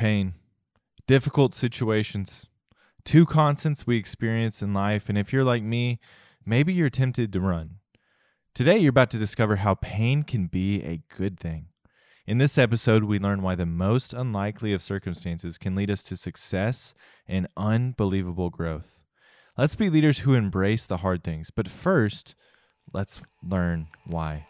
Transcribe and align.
pain, 0.00 0.32
difficult 1.06 1.52
situations, 1.52 2.46
two 3.04 3.26
constants 3.26 3.86
we 3.86 3.98
experience 3.98 4.62
in 4.62 4.72
life. 4.72 5.10
And 5.10 5.18
if 5.18 5.30
you're 5.30 5.44
like 5.44 5.62
me, 5.62 6.00
maybe 6.46 6.72
you're 6.72 6.88
tempted 6.88 7.34
to 7.34 7.40
run. 7.40 7.80
Today, 8.54 8.78
you're 8.78 8.88
about 8.88 9.10
to 9.10 9.18
discover 9.18 9.56
how 9.56 9.74
pain 9.74 10.22
can 10.22 10.46
be 10.46 10.82
a 10.82 11.02
good 11.14 11.38
thing. 11.38 11.66
In 12.26 12.38
this 12.38 12.56
episode, 12.56 13.04
we 13.04 13.18
learn 13.18 13.42
why 13.42 13.54
the 13.54 13.66
most 13.66 14.14
unlikely 14.14 14.72
of 14.72 14.80
circumstances 14.80 15.58
can 15.58 15.74
lead 15.74 15.90
us 15.90 16.02
to 16.04 16.16
success 16.16 16.94
and 17.28 17.46
unbelievable 17.54 18.48
growth. 18.48 19.02
Let's 19.58 19.76
be 19.76 19.90
leaders 19.90 20.20
who 20.20 20.32
embrace 20.32 20.86
the 20.86 20.98
hard 20.98 21.22
things. 21.22 21.50
But 21.50 21.68
first, 21.68 22.34
let's 22.94 23.20
learn 23.42 23.88
why. 24.06 24.46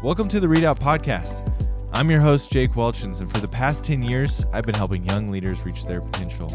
Welcome 0.00 0.28
to 0.28 0.38
the 0.38 0.46
Readout 0.46 0.78
Podcast. 0.78 1.42
I'm 1.92 2.08
your 2.08 2.20
host, 2.20 2.52
Jake 2.52 2.70
Welchins, 2.76 3.20
and 3.20 3.28
for 3.28 3.40
the 3.40 3.48
past 3.48 3.84
10 3.84 4.04
years, 4.04 4.46
I've 4.52 4.64
been 4.64 4.76
helping 4.76 5.04
young 5.04 5.26
leaders 5.26 5.64
reach 5.64 5.86
their 5.86 6.00
potential. 6.00 6.46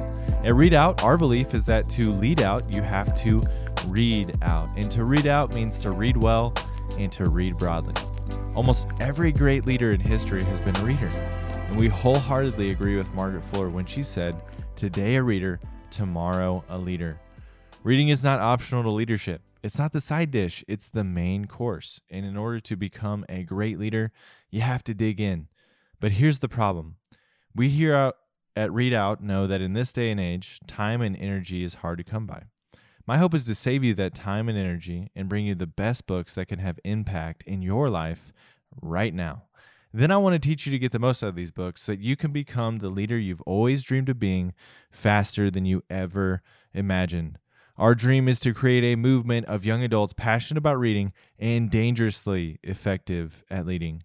At 0.46 0.54
Readout, 0.54 1.04
our 1.04 1.18
belief 1.18 1.54
is 1.54 1.66
that 1.66 1.90
to 1.90 2.14
lead 2.14 2.42
out, 2.42 2.74
you 2.74 2.82
have 2.82 3.14
to 3.16 3.42
read 3.88 4.38
out. 4.44 4.70
And 4.78 4.90
to 4.92 5.04
read 5.04 5.28
out 5.28 5.54
means 5.56 5.82
to 5.82 5.92
read 5.92 6.16
well 6.16 6.54
and 6.98 7.12
to 7.12 7.26
read 7.26 7.58
broadly. 7.58 7.94
Almost 8.56 8.94
every 9.02 9.34
great 9.34 9.66
leader 9.66 9.92
in 9.92 10.00
history 10.00 10.42
has 10.42 10.62
been 10.62 10.78
a 10.78 10.86
reader. 10.86 11.10
And 11.10 11.76
we 11.76 11.90
wholeheartedly 11.90 12.72
agree 12.72 12.96
with 12.96 13.14
Margaret 13.14 13.44
Fuller 13.44 13.70
when 13.70 13.86
she 13.86 14.04
said, 14.04 14.42
Today 14.78 15.16
a 15.16 15.22
reader, 15.22 15.60
tomorrow 15.92 16.64
a 16.70 16.78
leader. 16.78 17.20
Reading 17.84 18.08
is 18.08 18.24
not 18.24 18.40
optional 18.40 18.82
to 18.84 18.90
leadership. 18.90 19.42
It's 19.62 19.78
not 19.78 19.92
the 19.92 20.00
side 20.00 20.32
dish, 20.32 20.64
it's 20.70 20.88
the 20.88 21.04
main 21.04 21.48
course. 21.48 22.00
And 22.10 22.26
in 22.26 22.38
order 22.38 22.62
to 22.62 22.78
become 22.78 23.26
a 23.28 23.44
great 23.44 23.78
leader, 23.78 24.14
you 24.50 24.62
have 24.62 24.86
to 24.86 24.94
dig 24.94 25.20
in. 25.20 25.50
But 26.00 26.14
here's 26.14 26.40
the 26.40 26.48
problem 26.48 26.96
we 27.54 27.68
here 27.68 28.14
at 28.56 28.70
Readout 28.70 29.20
know 29.20 29.48
that 29.48 29.60
in 29.60 29.74
this 29.74 29.92
day 29.92 30.12
and 30.12 30.20
age, 30.20 30.62
time 30.66 31.02
and 31.02 31.18
energy 31.18 31.62
is 31.62 31.76
hard 31.76 31.98
to 31.98 32.06
come 32.06 32.26
by. 32.26 32.44
My 33.06 33.18
hope 33.18 33.34
is 33.34 33.44
to 33.46 33.56
save 33.56 33.84
you 33.84 33.94
that 33.96 34.16
time 34.16 34.48
and 34.48 34.58
energy 34.58 35.12
and 35.14 35.28
bring 35.28 35.46
you 35.46 35.54
the 35.54 35.68
best 35.68 36.08
books 36.08 36.34
that 36.36 36.48
can 36.48 36.60
have 36.60 36.80
impact 36.86 37.44
in 37.44 37.62
your 37.62 37.90
life 37.90 38.32
right 38.82 39.14
now. 39.14 39.44
Then 39.92 40.10
I 40.10 40.16
want 40.18 40.42
to 40.42 40.48
teach 40.48 40.66
you 40.66 40.72
to 40.72 40.80
get 40.80 40.94
the 40.94 41.00
most 41.00 41.22
out 41.22 41.28
of 41.28 41.36
these 41.36 41.52
books 41.52 41.82
so 41.82 41.92
that 41.92 42.00
you 42.00 42.16
can 42.16 42.32
become 42.32 42.78
the 42.78 42.88
leader 42.88 43.18
you've 43.18 43.42
always 43.42 43.84
dreamed 43.84 44.08
of 44.08 44.20
being 44.20 44.54
faster 44.90 45.52
than 45.52 45.66
you 45.66 45.84
ever 45.90 46.42
imagined. 46.74 47.40
Our 47.78 47.96
dream 47.96 48.28
is 48.28 48.40
to 48.42 48.54
create 48.54 48.84
a 48.84 48.96
movement 48.96 49.48
of 49.48 49.66
young 49.66 49.84
adults 49.84 50.14
passionate 50.14 50.60
about 50.60 50.78
reading 50.78 51.12
and 51.40 51.72
dangerously 51.72 52.60
effective 52.64 53.44
at 53.50 53.66
leading. 53.66 54.04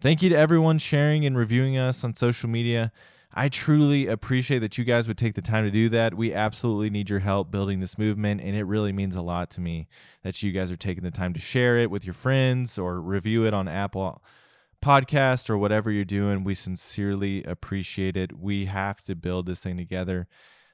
Thank 0.00 0.22
you 0.22 0.28
to 0.28 0.36
everyone 0.36 0.78
sharing 0.78 1.26
and 1.26 1.36
reviewing 1.36 1.76
us 1.76 2.04
on 2.04 2.14
social 2.14 2.48
media. 2.48 2.92
I 3.32 3.48
truly 3.48 4.06
appreciate 4.06 4.60
that 4.60 4.78
you 4.78 4.84
guys 4.84 5.08
would 5.08 5.18
take 5.18 5.34
the 5.34 5.42
time 5.42 5.64
to 5.64 5.70
do 5.70 5.88
that. 5.90 6.14
We 6.14 6.32
absolutely 6.32 6.90
need 6.90 7.10
your 7.10 7.18
help 7.18 7.50
building 7.50 7.80
this 7.80 7.98
movement, 7.98 8.40
and 8.40 8.56
it 8.56 8.64
really 8.64 8.92
means 8.92 9.16
a 9.16 9.20
lot 9.20 9.50
to 9.52 9.60
me 9.60 9.88
that 10.22 10.42
you 10.42 10.52
guys 10.52 10.70
are 10.70 10.76
taking 10.76 11.04
the 11.04 11.10
time 11.10 11.34
to 11.34 11.40
share 11.40 11.76
it 11.76 11.90
with 11.90 12.04
your 12.04 12.14
friends 12.14 12.78
or 12.78 13.00
review 13.00 13.44
it 13.44 13.52
on 13.52 13.68
Apple 13.68 14.22
Podcast 14.82 15.50
or 15.50 15.58
whatever 15.58 15.90
you're 15.90 16.04
doing. 16.04 16.44
We 16.44 16.54
sincerely 16.54 17.42
appreciate 17.44 18.16
it. 18.16 18.38
We 18.38 18.66
have 18.66 19.02
to 19.04 19.14
build 19.14 19.46
this 19.46 19.60
thing 19.60 19.76
together. 19.76 20.28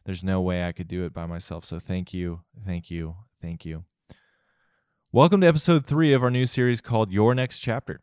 There's 0.04 0.24
no 0.24 0.40
way 0.40 0.66
I 0.66 0.72
could 0.72 0.88
do 0.88 1.04
it 1.04 1.12
by 1.12 1.26
myself. 1.26 1.64
So 1.64 1.78
thank 1.78 2.12
you, 2.12 2.40
thank 2.66 2.90
you, 2.90 3.16
thank 3.40 3.64
you. 3.64 3.84
Welcome 5.12 5.42
to 5.42 5.46
episode 5.46 5.86
three 5.86 6.12
of 6.12 6.22
our 6.24 6.30
new 6.30 6.46
series 6.46 6.80
called 6.80 7.12
Your 7.12 7.34
Next 7.34 7.60
Chapter. 7.60 8.00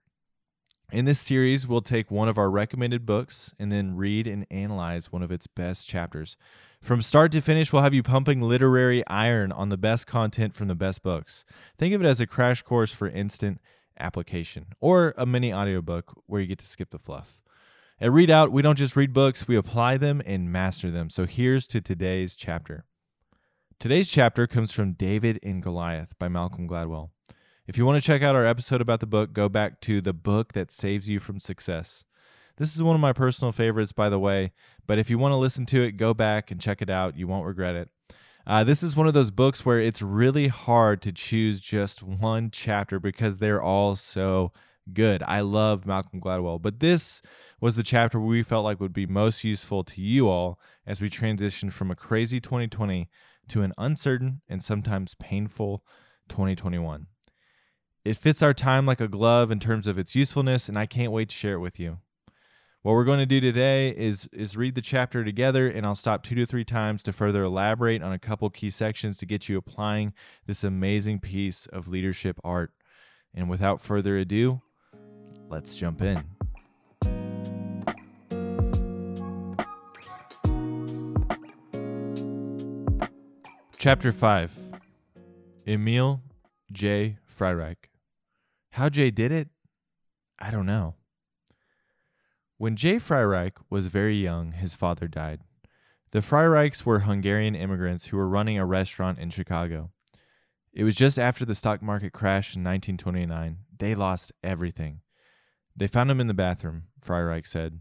In 0.91 1.05
this 1.05 1.19
series, 1.19 1.67
we'll 1.67 1.81
take 1.81 2.09
one 2.09 2.29
of 2.29 2.37
our 2.37 2.49
recommended 2.49 3.05
books 3.05 3.53
and 3.59 3.71
then 3.71 3.97
read 3.97 4.27
and 4.27 4.47
analyze 4.49 5.11
one 5.11 5.21
of 5.21 5.31
its 5.31 5.45
best 5.45 5.87
chapters. 5.87 6.37
From 6.81 7.01
start 7.01 7.33
to 7.33 7.41
finish, 7.41 7.73
we'll 7.73 7.81
have 7.81 7.93
you 7.93 8.01
pumping 8.01 8.41
literary 8.41 9.05
iron 9.07 9.51
on 9.51 9.67
the 9.67 9.77
best 9.77 10.07
content 10.07 10.55
from 10.55 10.69
the 10.69 10.75
best 10.75 11.03
books. 11.03 11.43
Think 11.77 11.93
of 11.93 12.01
it 12.01 12.07
as 12.07 12.21
a 12.21 12.25
crash 12.25 12.61
course 12.61 12.91
for 12.91 13.09
instant 13.09 13.59
application 13.99 14.67
or 14.79 15.13
a 15.17 15.25
mini 15.25 15.53
audiobook 15.53 16.13
where 16.27 16.39
you 16.39 16.47
get 16.47 16.59
to 16.59 16.65
skip 16.65 16.91
the 16.91 16.97
fluff. 16.97 17.41
At 18.01 18.11
Readout, 18.11 18.53
we 18.53 18.61
don't 18.61 18.77
just 18.77 18.95
read 18.95 19.11
books, 19.11 19.45
we 19.45 19.57
apply 19.57 19.97
them 19.97 20.21
and 20.25 20.49
master 20.49 20.89
them. 20.89 21.09
So 21.09 21.25
here's 21.25 21.67
to 21.67 21.81
today's 21.81 22.33
chapter. 22.33 22.85
Today's 23.77 24.07
chapter 24.07 24.47
comes 24.47 24.71
from 24.71 24.93
David 24.93 25.37
and 25.43 25.61
Goliath 25.61 26.17
by 26.17 26.29
Malcolm 26.29 26.65
Gladwell. 26.65 27.09
If 27.67 27.77
you 27.77 27.85
want 27.85 28.01
to 28.01 28.07
check 28.07 28.21
out 28.21 28.35
our 28.35 28.45
episode 28.45 28.79
about 28.79 29.01
the 29.01 29.05
book, 29.05 29.33
go 29.33 29.49
back 29.49 29.81
to 29.81 29.99
The 29.99 30.13
Book 30.13 30.53
That 30.53 30.71
Saves 30.71 31.09
You 31.09 31.19
from 31.19 31.41
Success. 31.41 32.05
This 32.55 32.73
is 32.73 32.81
one 32.81 32.95
of 32.95 33.01
my 33.01 33.11
personal 33.11 33.51
favorites, 33.51 33.91
by 33.91 34.07
the 34.07 34.17
way, 34.17 34.53
but 34.87 34.97
if 34.97 35.09
you 35.09 35.17
want 35.17 35.33
to 35.33 35.37
listen 35.37 35.65
to 35.65 35.83
it, 35.83 35.97
go 35.97 36.13
back 36.13 36.51
and 36.51 36.61
check 36.61 36.81
it 36.81 36.89
out. 36.89 37.17
You 37.17 37.27
won't 37.27 37.47
regret 37.47 37.75
it. 37.75 37.89
Uh, 38.47 38.63
this 38.63 38.81
is 38.81 38.95
one 38.95 39.07
of 39.07 39.13
those 39.13 39.29
books 39.29 39.65
where 39.65 39.81
it's 39.81 40.01
really 40.01 40.47
hard 40.47 41.01
to 41.01 41.11
choose 41.11 41.59
just 41.59 42.01
one 42.01 42.49
chapter 42.49 42.97
because 42.97 43.39
they're 43.39 43.61
all 43.61 43.97
so 43.97 44.53
good. 44.93 45.23
I 45.23 45.41
love 45.41 45.85
Malcolm 45.85 46.21
Gladwell, 46.21 46.61
but 46.61 46.79
this 46.79 47.21
was 47.61 47.75
the 47.75 47.83
chapter 47.83 48.19
we 48.19 48.43
felt 48.43 48.63
like 48.63 48.79
would 48.79 48.93
be 48.93 49.05
most 49.05 49.43
useful 49.43 49.83
to 49.83 50.01
you 50.01 50.27
all 50.27 50.59
as 50.85 51.01
we 51.01 51.09
transition 51.09 51.71
from 51.71 51.91
a 51.91 51.95
crazy 51.95 52.39
2020 52.39 53.09
to 53.49 53.61
an 53.61 53.73
uncertain 53.77 54.41
and 54.47 54.63
sometimes 54.63 55.15
painful 55.15 55.83
2021. 56.29 57.07
It 58.05 58.17
fits 58.17 58.41
our 58.41 58.53
time 58.53 58.85
like 58.85 59.01
a 59.01 59.07
glove 59.07 59.51
in 59.51 59.59
terms 59.59 59.87
of 59.87 59.97
its 59.97 60.15
usefulness, 60.15 60.69
and 60.69 60.79
I 60.79 60.85
can't 60.85 61.11
wait 61.11 61.29
to 61.29 61.35
share 61.35 61.55
it 61.55 61.59
with 61.59 61.79
you. 61.79 61.97
What 62.81 62.93
we're 62.93 63.03
going 63.03 63.19
to 63.19 63.25
do 63.25 63.41
today 63.41 63.89
is 63.89 64.29
is 64.31 64.55
read 64.55 64.75
the 64.75 64.81
chapter 64.81 65.25
together, 65.25 65.67
and 65.67 65.85
I'll 65.85 65.95
stop 65.95 66.23
two 66.23 66.35
to 66.35 66.45
three 66.45 66.63
times 66.63 67.03
to 67.03 67.13
further 67.13 67.43
elaborate 67.43 68.01
on 68.01 68.13
a 68.13 68.19
couple 68.19 68.49
key 68.49 68.69
sections 68.69 69.17
to 69.17 69.25
get 69.25 69.49
you 69.49 69.57
applying 69.57 70.13
this 70.45 70.63
amazing 70.63 71.19
piece 71.19 71.65
of 71.65 71.89
leadership 71.89 72.39
art. 72.41 72.71
And 73.33 73.49
without 73.49 73.81
further 73.81 74.17
ado, 74.17 74.61
let's 75.49 75.75
jump 75.75 76.01
in. 76.01 76.23
Chapter 83.77 84.11
5 84.11 84.57
Emil 85.65 86.21
J. 86.71 87.17
Freireich. 87.33 87.75
How 88.71 88.89
Jay 88.89 89.09
did 89.09 89.31
it? 89.31 89.47
I 90.37 90.51
don't 90.51 90.65
know. 90.65 90.95
When 92.57 92.75
Jay 92.75 92.97
Freireich 92.97 93.53
was 93.69 93.87
very 93.87 94.17
young, 94.17 94.51
his 94.51 94.73
father 94.73 95.07
died. 95.07 95.41
The 96.11 96.19
Freireichs 96.19 96.83
were 96.83 96.99
Hungarian 96.99 97.55
immigrants 97.55 98.07
who 98.07 98.17
were 98.17 98.27
running 98.27 98.57
a 98.57 98.65
restaurant 98.65 99.17
in 99.17 99.29
Chicago. 99.29 99.91
It 100.73 100.83
was 100.83 100.95
just 100.95 101.17
after 101.17 101.45
the 101.45 101.55
stock 101.55 101.81
market 101.81 102.13
crash 102.13 102.55
in 102.55 102.63
1929. 102.63 103.59
They 103.77 103.95
lost 103.95 104.31
everything. 104.43 105.01
They 105.75 105.87
found 105.87 106.11
him 106.11 106.19
in 106.19 106.27
the 106.27 106.33
bathroom, 106.33 106.83
Freireich 107.01 107.47
said. 107.47 107.79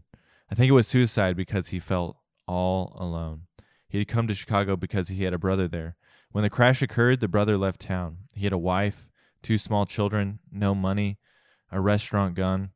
I 0.51 0.55
think 0.55 0.69
it 0.69 0.73
was 0.73 0.87
suicide 0.87 1.35
because 1.35 1.67
he 1.67 1.79
felt 1.79 2.17
all 2.47 2.95
alone. 2.99 3.43
He 3.87 3.97
had 3.97 4.07
come 4.07 4.27
to 4.27 4.33
Chicago 4.33 4.75
because 4.75 5.07
he 5.09 5.23
had 5.23 5.33
a 5.33 5.39
brother 5.39 5.67
there. 5.67 5.95
When 6.31 6.43
the 6.43 6.49
crash 6.49 6.81
occurred, 6.81 7.19
the 7.19 7.27
brother 7.27 7.57
left 7.57 7.81
town. 7.81 8.19
He 8.35 8.43
had 8.43 8.53
a 8.53 8.57
wife, 8.57 9.09
two 9.41 9.57
small 9.57 9.85
children, 9.85 10.39
no 10.51 10.75
money, 10.75 11.17
a 11.71 11.81
restaurant 11.81 12.35
gun. 12.35 12.71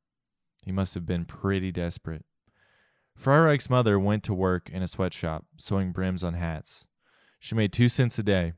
He 0.63 0.71
must 0.71 0.93
have 0.93 1.05
been 1.05 1.25
pretty 1.25 1.71
desperate. 1.71 2.25
Freireich's 3.15 3.69
mother 3.69 3.99
went 3.99 4.23
to 4.23 4.33
work 4.33 4.69
in 4.71 4.81
a 4.81 4.87
sweatshop, 4.87 5.45
sewing 5.57 5.91
brims 5.91 6.23
on 6.23 6.33
hats. 6.33 6.85
She 7.39 7.53
made 7.53 7.71
two 7.71 7.89
cents 7.89 8.17
a 8.17 8.23
day. 8.23 8.53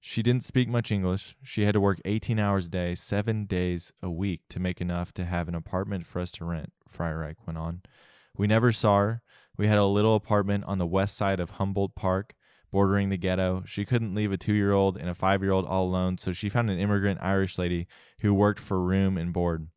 She 0.00 0.22
didn't 0.22 0.44
speak 0.44 0.66
much 0.66 0.90
English. 0.90 1.36
She 1.42 1.64
had 1.64 1.74
to 1.74 1.80
work 1.80 2.00
18 2.06 2.38
hours 2.38 2.66
a 2.66 2.70
day, 2.70 2.94
seven 2.94 3.44
days 3.44 3.92
a 4.02 4.10
week 4.10 4.40
to 4.48 4.58
make 4.58 4.80
enough 4.80 5.12
to 5.14 5.26
have 5.26 5.46
an 5.46 5.54
apartment 5.54 6.06
for 6.06 6.20
us 6.20 6.32
to 6.32 6.44
rent, 6.46 6.72
Freireich 6.90 7.36
went 7.46 7.58
on. 7.58 7.82
We 8.36 8.46
never 8.46 8.72
saw 8.72 8.98
her. 8.98 9.22
We 9.58 9.66
had 9.66 9.76
a 9.76 9.84
little 9.84 10.14
apartment 10.14 10.64
on 10.64 10.78
the 10.78 10.86
west 10.86 11.18
side 11.18 11.38
of 11.38 11.50
Humboldt 11.50 11.94
Park, 11.94 12.34
bordering 12.70 13.10
the 13.10 13.18
ghetto. 13.18 13.62
She 13.66 13.84
couldn't 13.84 14.14
leave 14.14 14.32
a 14.32 14.38
two 14.38 14.54
year 14.54 14.72
old 14.72 14.96
and 14.96 15.10
a 15.10 15.14
five 15.14 15.42
year 15.42 15.52
old 15.52 15.66
all 15.66 15.84
alone, 15.84 16.16
so 16.16 16.32
she 16.32 16.48
found 16.48 16.70
an 16.70 16.78
immigrant 16.78 17.20
Irish 17.22 17.58
lady 17.58 17.86
who 18.22 18.32
worked 18.32 18.60
for 18.60 18.80
room 18.80 19.18
and 19.18 19.34
board. 19.34 19.68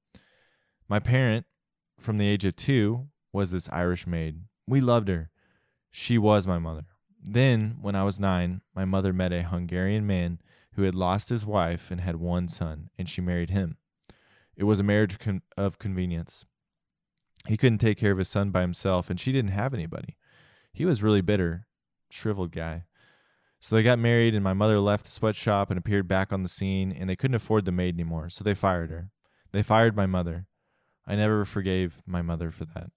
My 0.87 0.99
parent, 0.99 1.45
from 1.99 2.17
the 2.17 2.27
age 2.27 2.45
of 2.45 2.55
two, 2.55 3.07
was 3.33 3.51
this 3.51 3.67
Irish 3.73 4.07
maid. 4.07 4.43
We 4.67 4.79
loved 4.79 5.09
her. 5.09 5.31
She 5.91 6.17
was 6.17 6.47
my 6.47 6.59
mother. 6.59 6.85
Then, 7.25 7.77
when 7.81 7.95
I 7.95 8.03
was 8.03 8.19
nine, 8.19 8.61
my 8.75 8.83
mother 8.83 9.13
met 9.13 9.31
a 9.31 9.43
Hungarian 9.43 10.05
man 10.05 10.39
who 10.73 10.83
had 10.83 10.95
lost 10.95 11.29
his 11.29 11.45
wife 11.45 11.89
and 11.89 12.01
had 12.01 12.17
one 12.17 12.47
son, 12.47 12.89
and 12.97 13.07
she 13.07 13.21
married 13.21 13.49
him. 13.49 13.77
It 14.55 14.65
was 14.65 14.79
a 14.79 14.83
marriage 14.83 15.17
of 15.57 15.79
convenience. 15.79 16.45
He 17.47 17.57
couldn't 17.57 17.79
take 17.79 17.97
care 17.97 18.11
of 18.11 18.17
his 18.17 18.27
son 18.27 18.51
by 18.51 18.61
himself, 18.61 19.09
and 19.09 19.19
she 19.19 19.31
didn't 19.31 19.51
have 19.51 19.73
anybody. 19.73 20.17
He 20.73 20.85
was 20.85 21.03
really 21.03 21.21
bitter, 21.21 21.67
shriveled 22.09 22.51
guy. 22.51 22.83
So 23.59 23.75
they 23.75 23.83
got 23.83 23.99
married, 23.99 24.35
and 24.35 24.43
my 24.43 24.53
mother 24.53 24.79
left 24.79 25.05
the 25.05 25.11
sweatshop 25.11 25.69
and 25.69 25.77
appeared 25.77 26.07
back 26.07 26.33
on 26.33 26.43
the 26.43 26.49
scene, 26.49 26.91
and 26.91 27.09
they 27.09 27.15
couldn't 27.15 27.35
afford 27.35 27.63
the 27.63 27.71
maid 27.71 27.95
anymore, 27.95 28.29
so 28.29 28.43
they 28.43 28.53
fired 28.53 28.89
her. 28.89 29.11
They 29.53 29.63
fired 29.63 29.95
my 29.95 30.05
mother. 30.05 30.47
I 31.07 31.15
never 31.15 31.45
forgave 31.45 32.01
my 32.05 32.21
mother 32.21 32.51
for 32.51 32.65
that. 32.65 32.91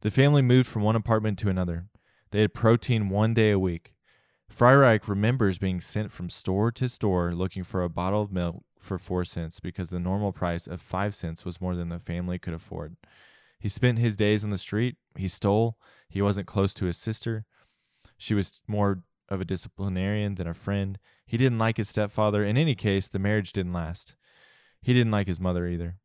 The 0.00 0.10
family 0.10 0.42
moved 0.42 0.68
from 0.68 0.82
one 0.82 0.96
apartment 0.96 1.38
to 1.40 1.48
another. 1.48 1.86
They 2.32 2.40
had 2.40 2.54
protein 2.54 3.08
one 3.08 3.34
day 3.34 3.50
a 3.50 3.58
week. 3.58 3.94
Freireich 4.50 5.08
remembers 5.08 5.58
being 5.58 5.80
sent 5.80 6.10
from 6.10 6.28
store 6.28 6.70
to 6.72 6.88
store 6.88 7.32
looking 7.32 7.64
for 7.64 7.82
a 7.82 7.88
bottle 7.88 8.22
of 8.22 8.32
milk 8.32 8.64
for 8.78 8.98
four 8.98 9.24
cents 9.24 9.60
because 9.60 9.90
the 9.90 10.00
normal 10.00 10.32
price 10.32 10.66
of 10.66 10.80
five 10.80 11.14
cents 11.14 11.44
was 11.44 11.60
more 11.60 11.76
than 11.76 11.88
the 11.88 11.98
family 11.98 12.38
could 12.38 12.54
afford. 12.54 12.96
He 13.60 13.68
spent 13.68 13.98
his 13.98 14.16
days 14.16 14.42
on 14.42 14.50
the 14.50 14.58
street. 14.58 14.96
He 15.16 15.28
stole. 15.28 15.76
He 16.08 16.22
wasn't 16.22 16.46
close 16.46 16.74
to 16.74 16.86
his 16.86 16.96
sister. 16.96 17.44
She 18.16 18.34
was 18.34 18.60
more 18.66 19.02
of 19.28 19.40
a 19.40 19.44
disciplinarian 19.44 20.34
than 20.34 20.46
a 20.46 20.54
friend. 20.54 20.98
He 21.26 21.36
didn't 21.36 21.58
like 21.58 21.76
his 21.76 21.88
stepfather. 21.88 22.44
In 22.44 22.56
any 22.56 22.74
case, 22.74 23.06
the 23.06 23.18
marriage 23.18 23.52
didn't 23.52 23.72
last. 23.72 24.16
He 24.82 24.92
didn't 24.92 25.12
like 25.12 25.26
his 25.26 25.40
mother 25.40 25.66
either. 25.66 25.98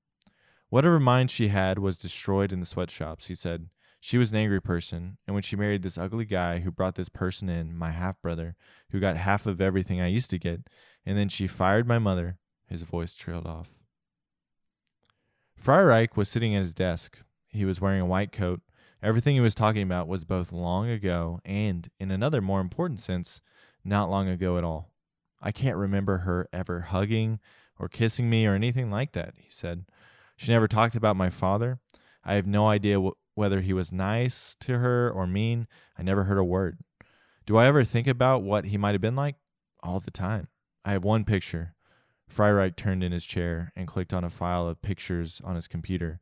Whatever 0.69 1.00
mind 1.00 1.31
she 1.31 1.48
had 1.48 1.80
was 1.80 1.98
destroyed 1.98 2.51
in 2.51 2.60
the 2.60 2.66
sweatshops, 2.66 3.27
he 3.27 3.36
said. 3.36 3.69
She 4.06 4.19
was 4.19 4.30
an 4.30 4.38
angry 4.38 4.62
person, 4.62 5.18
and 5.25 5.34
when 5.34 5.42
she 5.42 5.56
married 5.56 5.81
this 5.81 5.98
ugly 5.98 6.25
guy 6.25 6.60
who 6.60 6.69
brought 6.69 6.94
this 6.94 7.10
person 7.10 7.50
in, 7.50 7.75
my 7.75 7.90
half 7.90 8.22
brother, 8.22 8.56
who 8.92 9.00
got 9.00 9.18
half 9.18 9.48
of 9.48 9.60
everything 9.60 10.00
I 10.00 10.07
used 10.07 10.30
to 10.30 10.38
get, 10.38 10.68
and 11.07 11.18
then 11.18 11.28
she 11.28 11.48
fired 11.48 11.88
my 11.88 11.98
mother, 11.98 12.38
his 12.68 12.84
voice 12.84 13.16
trailed 13.16 13.48
off. 13.48 13.69
Freireich 15.60 16.16
was 16.16 16.30
sitting 16.30 16.54
at 16.54 16.60
his 16.60 16.75
desk. 16.75 17.18
He 17.48 17.66
was 17.66 17.81
wearing 17.81 18.00
a 18.00 18.06
white 18.06 18.31
coat, 18.31 18.62
Everything 19.02 19.36
he 19.36 19.42
was 19.42 19.56
talking 19.56 19.81
about 19.81 20.08
was 20.08 20.24
both 20.24 20.51
long 20.51 20.88
ago 20.90 21.40
and, 21.44 21.90
in 22.00 22.12
another 22.12 22.42
more 22.42 22.62
important 22.62 23.00
sense, 23.00 23.42
not 23.84 24.10
long 24.10 24.28
ago 24.28 24.58
at 24.58 24.63
all. 24.63 24.92
I 25.42 25.51
can't 25.51 25.78
remember 25.78 26.19
her 26.19 26.48
ever 26.54 26.81
hugging 26.81 27.40
or 27.80 27.88
kissing 27.88 28.30
me 28.30 28.46
or 28.46 28.56
anything 28.56 28.90
like 28.90 29.13
that, 29.13 29.34
he 29.38 29.50
said. 29.50 29.86
She 30.38 30.51
never 30.51 30.68
talked 30.68 30.96
about 30.96 31.16
my 31.16 31.30
father. 31.30 31.80
I 32.24 32.34
have 32.36 32.48
no 32.48 32.68
idea 32.68 33.00
wh- 33.00 33.12
whether 33.36 33.62
he 33.62 33.74
was 33.74 33.92
nice 33.92 34.56
to 34.62 34.80
her 34.80 35.10
or 35.10 35.28
mean. 35.28 35.68
I 35.98 36.04
never 36.04 36.24
heard 36.24 36.38
a 36.38 36.44
word. 36.44 36.80
Do 37.46 37.58
I 37.58 37.68
ever 37.68 37.84
think 37.84 38.08
about 38.08 38.42
what 38.42 38.66
he 38.66 38.78
might 38.78 38.94
have 38.94 39.02
been 39.02 39.16
like? 39.16 39.36
All 39.84 40.00
the 40.00 40.12
time. 40.12 40.48
I 40.84 40.94
have 40.94 41.04
one 41.04 41.26
picture. 41.26 41.76
Freireich 42.28 42.76
turned 42.76 43.04
in 43.04 43.12
his 43.12 43.26
chair 43.26 43.72
and 43.76 43.88
clicked 43.88 44.14
on 44.14 44.24
a 44.24 44.30
file 44.30 44.68
of 44.68 44.82
pictures 44.82 45.42
on 45.44 45.56
his 45.56 45.68
computer. 45.68 46.20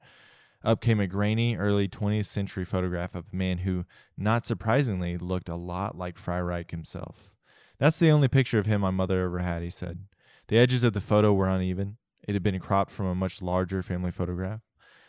Up 0.64 0.82
came 0.82 1.00
a 1.00 1.08
grainy 1.08 1.56
early 1.56 1.88
20th 1.88 2.26
century 2.26 2.66
photograph 2.66 3.16
of 3.16 3.26
a 3.32 3.36
man 3.36 3.60
who, 3.60 3.86
not 4.18 4.46
surprisingly, 4.46 5.18
looked 5.18 5.50
a 5.50 5.56
lot 5.56 5.98
like 5.98 6.18
Freireich 6.18 6.72
himself. 6.72 7.34
That's 7.80 8.00
the 8.00 8.12
only 8.12 8.28
picture 8.28 8.60
of 8.60 8.66
him 8.66 8.82
my 8.82 8.92
mother 8.92 9.24
ever 9.24 9.40
had, 9.40 9.62
he 9.62 9.70
said. 9.70 10.06
The 10.48 10.58
edges 10.58 10.84
of 10.84 10.94
the 10.94 11.02
photo 11.02 11.34
were 11.34 11.50
uneven. 11.50 11.98
It 12.28 12.34
had 12.34 12.44
been 12.44 12.60
cropped 12.60 12.92
from 12.92 13.08
a 13.08 13.16
much 13.16 13.42
larger 13.42 13.84
family 13.84 14.12
photograph. 14.12 14.62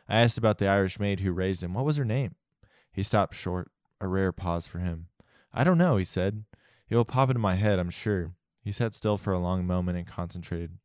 I 0.09 0.21
asked 0.21 0.39
about 0.39 0.59
the 0.59 0.69
Irish 0.69 0.99
maid 1.01 1.21
who 1.21 1.33
raised 1.33 1.63
him. 1.63 1.75
What 1.75 1.85
was 1.85 1.97
her 1.97 2.05
name? 2.05 2.35
He 2.93 3.03
stopped 3.03 3.35
short, 3.35 3.71
a 4.01 4.09
rare 4.09 4.33
pause 4.33 4.67
for 4.67 4.79
him. 4.79 5.07
I 5.53 5.65
don't 5.65 5.79
know, 5.79 5.97
he 5.97 6.05
said. 6.05 6.45
It 6.89 6.97
will 6.97 7.05
pop 7.05 7.31
into 7.31 7.41
my 7.41 7.55
head, 7.55 7.79
I'm 7.79 7.91
sure. 7.91 8.33
He 8.61 8.73
sat 8.73 8.95
still 8.95 9.17
for 9.17 9.33
a 9.33 9.39
long 9.39 9.67
moment 9.67 9.99
and 9.99 10.07
concentrated. 10.07 10.79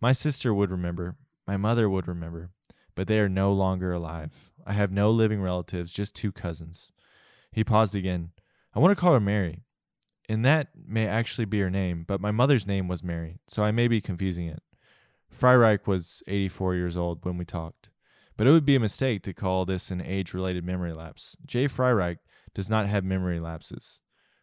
My 0.00 0.12
sister 0.12 0.52
would 0.52 0.70
remember. 0.70 1.16
My 1.46 1.56
mother 1.56 1.88
would 1.88 2.08
remember 2.08 2.50
but 2.94 3.06
they 3.06 3.18
are 3.18 3.28
no 3.28 3.52
longer 3.52 3.92
alive. 3.92 4.52
I 4.66 4.72
have 4.74 4.92
no 4.92 5.10
living 5.10 5.40
relatives, 5.40 5.92
just 5.92 6.14
two 6.14 6.32
cousins. 6.32 6.92
He 7.50 7.64
paused 7.64 7.94
again. 7.94 8.30
I 8.74 8.78
want 8.78 8.92
to 8.92 9.00
call 9.00 9.12
her 9.12 9.20
Mary. 9.20 9.62
And 10.28 10.44
that 10.44 10.68
may 10.86 11.06
actually 11.06 11.44
be 11.46 11.60
her 11.60 11.70
name, 11.70 12.04
but 12.06 12.20
my 12.20 12.30
mother's 12.30 12.66
name 12.66 12.88
was 12.88 13.02
Mary, 13.02 13.38
so 13.48 13.62
I 13.62 13.70
may 13.70 13.88
be 13.88 14.00
confusing 14.00 14.46
it. 14.46 14.62
Freireich 15.36 15.86
was 15.86 16.22
84 16.26 16.76
years 16.76 16.96
old 16.96 17.24
when 17.24 17.36
we 17.36 17.44
talked, 17.44 17.90
but 18.36 18.46
it 18.46 18.50
would 18.50 18.64
be 18.64 18.76
a 18.76 18.80
mistake 18.80 19.22
to 19.22 19.34
call 19.34 19.64
this 19.64 19.90
an 19.90 20.00
age 20.00 20.34
related 20.34 20.64
memory 20.64 20.92
lapse. 20.92 21.36
Jay 21.46 21.66
Freireich 21.66 22.18
does 22.54 22.70
not 22.70 22.88
have 22.88 23.04
memory 23.04 23.40
lapses. 23.40 24.00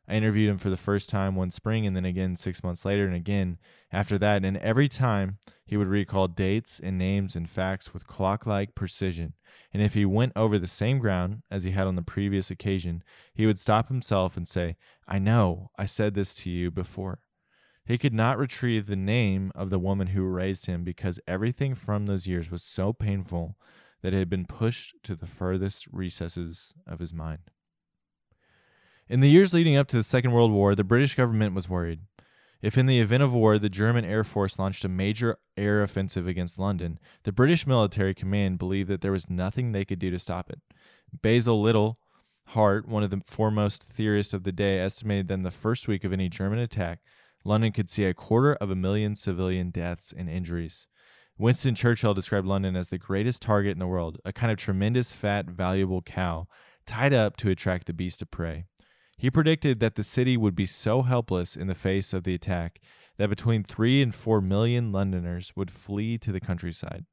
I 0.10 0.14
interviewed 0.14 0.50
him 0.50 0.58
for 0.58 0.72
the 0.72 0.78
first 0.78 1.08
time 1.08 1.36
one 1.36 1.52
spring 1.52 1.86
and 1.86 1.96
then 1.96 2.04
again 2.04 2.36
six 2.36 2.64
months 2.64 2.84
later 2.84 3.06
and 3.06 3.16
again 3.16 3.60
after 3.92 4.18
that. 4.18 4.44
And 4.44 4.58
every 4.58 4.88
time 4.88 5.38
he 5.66 5.78
would 5.78 5.88
recall 5.88 6.28
dates 6.28 6.80
and 6.80 6.98
names 6.98 7.36
and 7.36 7.48
facts 7.48 7.94
with 7.94 8.08
clock 8.08 8.48
like 8.48 8.74
precision. 8.74 9.34
And 9.72 9.84
if 9.84 9.94
he 9.94 10.06
went 10.06 10.34
over 10.36 10.58
the 10.58 10.66
same 10.66 10.98
ground 10.98 11.44
as 11.52 11.64
he 11.64 11.72
had 11.72 11.86
on 11.86 11.96
the 11.96 12.02
previous 12.02 12.50
occasion, 12.50 13.04
he 13.36 13.46
would 13.46 13.60
stop 13.60 13.88
himself 13.88 14.36
and 14.36 14.48
say, 14.48 14.78
I 15.08 15.20
know, 15.20 15.70
I 15.78 15.86
said 15.86 16.16
this 16.16 16.34
to 16.36 16.50
you 16.50 16.72
before. 16.72 17.20
He 17.86 18.00
could 18.00 18.14
not 18.14 18.40
retrieve 18.40 18.88
the 18.88 18.96
name 18.96 19.52
of 19.54 19.70
the 19.70 19.80
woman 19.80 20.08
who 20.08 20.24
raised 20.24 20.66
him 20.66 20.84
because 20.84 21.20
everything 21.28 21.76
from 21.76 22.08
those 22.08 22.28
years 22.28 22.50
was 22.50 22.64
so 22.64 22.94
painful 22.94 23.58
that 24.02 24.14
had 24.14 24.30
been 24.30 24.46
pushed 24.46 24.96
to 25.04 25.16
the 25.16 25.26
furthest 25.26 25.88
recesses 25.92 26.74
of 26.88 27.00
his 27.00 27.14
mind. 27.14 27.40
In 29.08 29.22
the 29.22 29.30
years 29.30 29.54
leading 29.54 29.76
up 29.76 29.88
to 29.88 29.98
the 29.98 30.04
Second 30.04 30.32
World 30.32 30.52
War, 30.52 30.76
the 30.76 30.84
British 30.84 31.16
government 31.16 31.56
was 31.56 31.68
worried. 31.68 32.02
If 32.62 32.78
in 32.78 32.86
the 32.86 33.00
event 33.00 33.24
of 33.24 33.34
war 33.34 33.58
the 33.58 33.70
German 33.70 34.06
Air 34.06 34.24
Force 34.24 34.60
launched 34.60 34.84
a 34.84 34.90
major 34.90 35.38
air 35.56 35.82
offensive 35.82 36.28
against 36.28 36.60
London, 36.60 37.00
the 37.24 37.32
British 37.32 37.66
military 37.66 38.14
command 38.14 38.60
believed 38.60 38.90
that 38.90 39.02
there 39.02 39.14
was 39.14 39.30
nothing 39.30 39.72
they 39.72 39.86
could 39.86 40.00
do 40.00 40.12
to 40.12 40.20
stop 40.20 40.50
it. 40.50 40.60
Basil 41.22 41.62
Liddell 41.62 41.98
Hart, 42.50 42.88
one 42.88 43.04
of 43.04 43.12
the 43.12 43.22
foremost 43.26 43.84
theorists 43.84 44.34
of 44.34 44.44
the 44.44 44.52
day, 44.52 44.80
estimated 44.80 45.28
that 45.28 45.36
in 45.36 45.44
the 45.44 45.52
first 45.52 45.88
week 45.88 46.04
of 46.04 46.12
any 46.12 46.30
German 46.30 46.60
attack, 46.60 47.00
London 47.46 47.72
could 47.72 47.90
see 47.90 48.06
a 48.06 48.14
quarter 48.14 48.56
of 48.56 48.70
a 48.70 48.76
million 48.76 49.16
civilian 49.16 49.70
deaths 49.70 50.14
and 50.16 50.30
injuries. 50.30 50.88
Winston 51.40 51.74
Churchill 51.74 52.14
described 52.14 52.46
London 52.46 52.76
as 52.76 52.90
the 52.90 52.98
greatest 52.98 53.42
target 53.42 53.72
in 53.72 53.80
the 53.80 53.88
world, 53.88 54.20
a 54.26 54.34
kind 54.34 54.52
of 54.52 54.58
tremendous, 54.58 55.14
fat, 55.14 55.46
valuable 55.46 56.02
cow 56.02 56.48
tied 56.86 57.14
up 57.14 57.38
to 57.38 57.50
attract 57.50 57.88
the 57.88 57.94
beast 57.94 58.22
of 58.22 58.30
prey. 58.30 58.66
He 59.18 59.32
predicted 59.32 59.80
that 59.80 59.96
the 59.96 60.04
city 60.04 60.36
would 60.36 60.54
be 60.54 60.66
so 60.66 61.02
helpless 61.02 61.56
in 61.56 61.68
the 61.68 61.76
face 61.76 62.12
of 62.12 62.26
the 62.26 62.34
attack 62.34 62.82
that 63.18 63.30
between 63.30 63.64
3 63.64 64.02
and 64.02 64.14
4 64.14 64.42
million 64.42 64.92
Londoners 64.92 65.54
would 65.56 65.72
flee 65.72 66.18
to 66.18 66.34
the 66.34 66.42
countryside. 66.42 67.06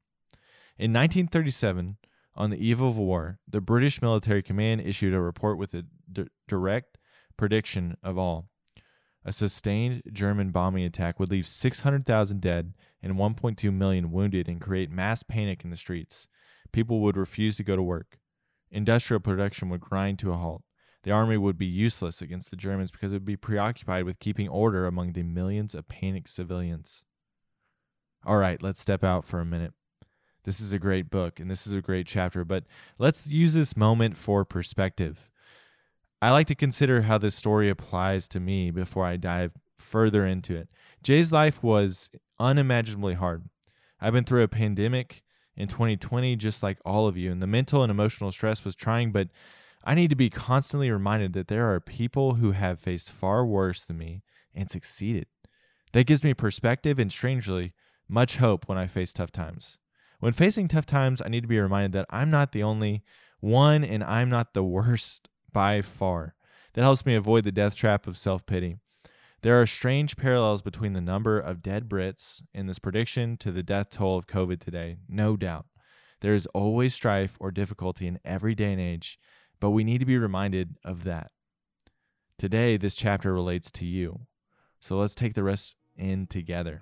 In 0.77 0.91
1937, 0.91 1.95
on 2.35 2.49
the 2.49 2.57
eve 2.57 2.81
of 2.81 2.97
war, 2.97 3.39
the 3.47 3.61
British 3.61 4.01
military 4.01 4.43
command 4.43 4.81
issued 4.81 5.13
a 5.13 5.21
report 5.21 5.57
with 5.57 5.73
a 5.73 5.85
d- 6.11 6.27
direct 6.49 6.97
prediction 7.37 7.95
of 8.03 8.17
all. 8.17 8.49
A 9.23 9.31
sustained 9.31 10.03
German 10.11 10.51
bombing 10.51 10.83
attack 10.83 11.17
would 11.17 11.31
leave 11.31 11.47
600,000 11.47 12.41
dead 12.41 12.73
and 13.01 13.13
1.2 13.13 13.73
million 13.73 14.11
wounded 14.11 14.47
and 14.47 14.61
create 14.61 14.91
mass 14.91 15.23
panic 15.23 15.63
in 15.63 15.69
the 15.69 15.75
streets. 15.75 16.27
People 16.71 16.99
would 17.01 17.17
refuse 17.17 17.57
to 17.57 17.63
go 17.63 17.75
to 17.75 17.83
work. 17.83 18.19
Industrial 18.71 19.19
production 19.19 19.69
would 19.69 19.81
grind 19.81 20.19
to 20.19 20.31
a 20.31 20.37
halt 20.37 20.63
the 21.07 21.13
army 21.13 21.37
would 21.37 21.57
be 21.57 21.65
useless 21.65 22.21
against 22.21 22.49
the 22.49 22.57
Germans 22.57 22.91
because 22.91 23.13
it 23.13 23.15
would 23.15 23.25
be 23.25 23.37
preoccupied 23.37 24.03
with 24.03 24.19
keeping 24.19 24.49
order 24.49 24.85
among 24.85 25.13
the 25.13 25.23
millions 25.23 25.73
of 25.73 25.87
panicked 25.87 26.29
civilians. 26.29 27.05
All 28.25 28.35
right, 28.35 28.61
let's 28.61 28.81
step 28.81 29.05
out 29.05 29.23
for 29.23 29.39
a 29.39 29.45
minute. 29.45 29.71
This 30.43 30.59
is 30.59 30.73
a 30.73 30.79
great 30.79 31.09
book 31.09 31.39
and 31.39 31.49
this 31.49 31.65
is 31.65 31.73
a 31.73 31.81
great 31.81 32.07
chapter, 32.07 32.43
but 32.43 32.65
let's 32.97 33.25
use 33.25 33.53
this 33.53 33.77
moment 33.77 34.17
for 34.17 34.43
perspective. 34.43 35.29
I 36.21 36.31
like 36.31 36.47
to 36.47 36.55
consider 36.55 37.03
how 37.03 37.17
this 37.17 37.35
story 37.35 37.69
applies 37.69 38.27
to 38.27 38.41
me 38.41 38.69
before 38.69 39.05
I 39.05 39.15
dive 39.15 39.53
further 39.77 40.25
into 40.25 40.57
it. 40.57 40.67
Jay's 41.03 41.31
life 41.31 41.63
was 41.63 42.09
unimaginably 42.39 43.15
hard. 43.15 43.49
I've 43.99 44.13
been 44.13 44.23
through 44.23 44.43
a 44.43 44.47
pandemic 44.47 45.23
in 45.55 45.67
2020 45.67 46.35
just 46.35 46.61
like 46.61 46.77
all 46.85 47.07
of 47.07 47.17
you, 47.17 47.31
and 47.31 47.41
the 47.41 47.47
mental 47.47 47.83
and 47.83 47.91
emotional 47.91 48.31
stress 48.31 48.63
was 48.63 48.75
trying, 48.75 49.11
but 49.11 49.29
I 49.83 49.95
need 49.95 50.09
to 50.09 50.15
be 50.15 50.29
constantly 50.29 50.91
reminded 50.91 51.33
that 51.33 51.47
there 51.47 51.73
are 51.73 51.79
people 51.79 52.35
who 52.35 52.51
have 52.51 52.79
faced 52.79 53.09
far 53.09 53.45
worse 53.45 53.83
than 53.83 53.97
me 53.97 54.21
and 54.53 54.69
succeeded. 54.69 55.27
That 55.93 56.05
gives 56.05 56.23
me 56.23 56.33
perspective 56.33 56.99
and, 56.99 57.11
strangely, 57.11 57.73
much 58.09 58.37
hope 58.37 58.67
when 58.67 58.77
I 58.77 58.87
face 58.87 59.13
tough 59.13 59.31
times. 59.31 59.77
When 60.19 60.33
facing 60.33 60.67
tough 60.67 60.85
times, 60.85 61.21
I 61.21 61.29
need 61.29 61.41
to 61.41 61.47
be 61.47 61.59
reminded 61.59 61.93
that 61.93 62.07
I'm 62.09 62.29
not 62.29 62.51
the 62.51 62.63
only 62.63 63.03
one 63.39 63.83
and 63.83 64.03
I'm 64.03 64.29
not 64.29 64.53
the 64.53 64.63
worst 64.63 65.29
by 65.51 65.81
far. 65.81 66.35
That 66.73 66.81
helps 66.81 67.05
me 67.05 67.15
avoid 67.15 67.43
the 67.43 67.51
death 67.51 67.75
trap 67.75 68.07
of 68.07 68.17
self 68.17 68.45
pity. 68.45 68.77
There 69.47 69.61
are 69.61 69.65
strange 69.65 70.17
parallels 70.17 70.61
between 70.61 70.91
the 70.91 70.99
number 70.99 71.39
of 71.39 71.61
dead 71.61 71.87
Brits 71.87 72.41
in 72.53 72.67
this 72.67 72.79
prediction 72.79 73.37
to 73.37 73.49
the 73.49 73.63
death 73.63 73.89
toll 73.91 74.17
of 74.17 74.27
COVID 74.27 74.59
today, 74.59 74.97
no 75.07 75.37
doubt. 75.37 75.67
There 76.19 76.35
is 76.35 76.47
always 76.47 76.93
strife 76.93 77.37
or 77.39 77.51
difficulty 77.51 78.07
in 78.07 78.19
every 78.25 78.55
day 78.55 78.73
and 78.73 78.81
age, 78.81 79.17
but 79.61 79.69
we 79.69 79.85
need 79.85 79.99
to 79.99 80.05
be 80.05 80.17
reminded 80.17 80.75
of 80.83 81.05
that. 81.05 81.31
Today, 82.37 82.75
this 82.75 82.93
chapter 82.93 83.33
relates 83.33 83.71
to 83.71 83.85
you. 83.85 84.19
So 84.81 84.97
let's 84.97 85.15
take 85.15 85.33
the 85.33 85.45
rest 85.45 85.77
in 85.95 86.27
together. 86.27 86.81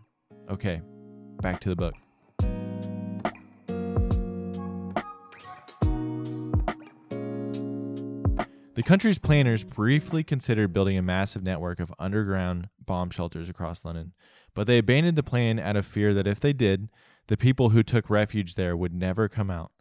Okay, 0.49 0.81
back 1.43 1.61
to 1.61 1.69
the 1.69 1.75
book. 1.75 1.93
The 8.75 8.83
country's 8.83 9.19
planners 9.19 9.63
briefly 9.63 10.21
considered 10.21 10.73
building 10.73 10.97
a 10.97 11.01
massive 11.01 11.41
network 11.41 11.79
of 11.79 11.93
underground 11.97 12.67
bomb 12.85 13.09
shelters 13.09 13.47
across 13.47 13.85
London, 13.85 14.11
but 14.53 14.67
they 14.67 14.77
abandoned 14.77 15.17
the 15.17 15.23
plan 15.23 15.59
out 15.59 15.77
of 15.77 15.85
fear 15.85 16.13
that 16.13 16.27
if 16.27 16.41
they 16.41 16.51
did, 16.51 16.89
the 17.27 17.37
people 17.37 17.69
who 17.69 17.83
took 17.83 18.09
refuge 18.09 18.55
there 18.55 18.75
would 18.75 18.93
never 18.93 19.29
come 19.29 19.49
out. 19.49 19.71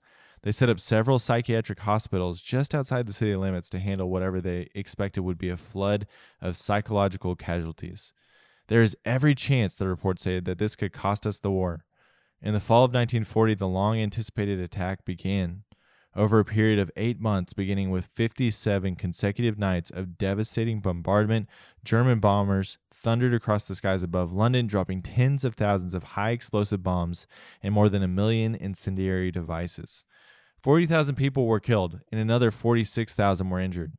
They 0.43 0.53
set 0.53 0.69
up 0.69 0.79
several 0.79 1.19
psychiatric 1.19 1.81
hospitals 1.81 2.41
just 2.41 2.73
outside 2.73 3.07
the 3.09 3.13
city 3.13 3.35
limits 3.35 3.69
to 3.71 3.81
handle 3.81 4.11
whatever 4.11 4.41
they 4.41 4.69
expected 4.77 5.23
would 5.23 5.39
be 5.39 5.49
a 5.49 5.57
flood 5.57 6.07
of 6.41 6.57
psychological 6.57 7.35
casualties. 7.35 8.13
There 8.69 8.83
is 8.83 8.97
every 9.05 9.35
chance, 9.35 9.75
the 9.75 9.89
report 9.89 10.21
said, 10.21 10.45
that 10.45 10.59
this 10.59 10.77
could 10.77 10.93
cost 10.93 11.27
us 11.27 11.41
the 11.41 11.51
war. 11.51 11.85
In 12.41 12.55
the 12.55 12.61
fall 12.61 12.85
of 12.85 12.93
1940, 12.93 13.55
the 13.55 13.67
long 13.67 13.99
anticipated 13.99 14.61
attack 14.61 15.05
began. 15.05 15.64
Over 16.17 16.39
a 16.39 16.45
period 16.45 16.79
of 16.79 16.93
eight 16.97 17.21
months, 17.21 17.55
beginning 17.55 17.91
with 17.91 18.07
57 18.07 18.95
consecutive 18.95 19.59
nights 19.59 19.91
of 19.91 20.17
devastating 20.17 20.81
bombardment, 20.81 21.49
German 21.85 22.21
bombers 22.21 22.79
thundered 22.93 23.35
across 23.35 23.65
the 23.65 23.75
skies 23.75 24.05
above 24.05 24.33
London, 24.33 24.69
dropping 24.69 25.03
tens 25.03 25.45
of 25.45 25.57
thousands 25.57 25.93
of 25.93 26.05
high 26.05 26.31
explosive 26.31 26.83
bombs 26.85 27.27
and 27.63 27.75
more 27.75 27.89
than 27.89 28.03
a 28.03 28.09
million 28.09 28.55
incendiary 28.55 29.33
devices. 29.33 30.05
40,000 30.63 31.17
people 31.17 31.47
were 31.47 31.61
killed 31.61 32.01
and 32.13 32.21
another 32.21 32.51
46,000 32.51 33.51
were 33.51 33.61
injured. 33.61 33.95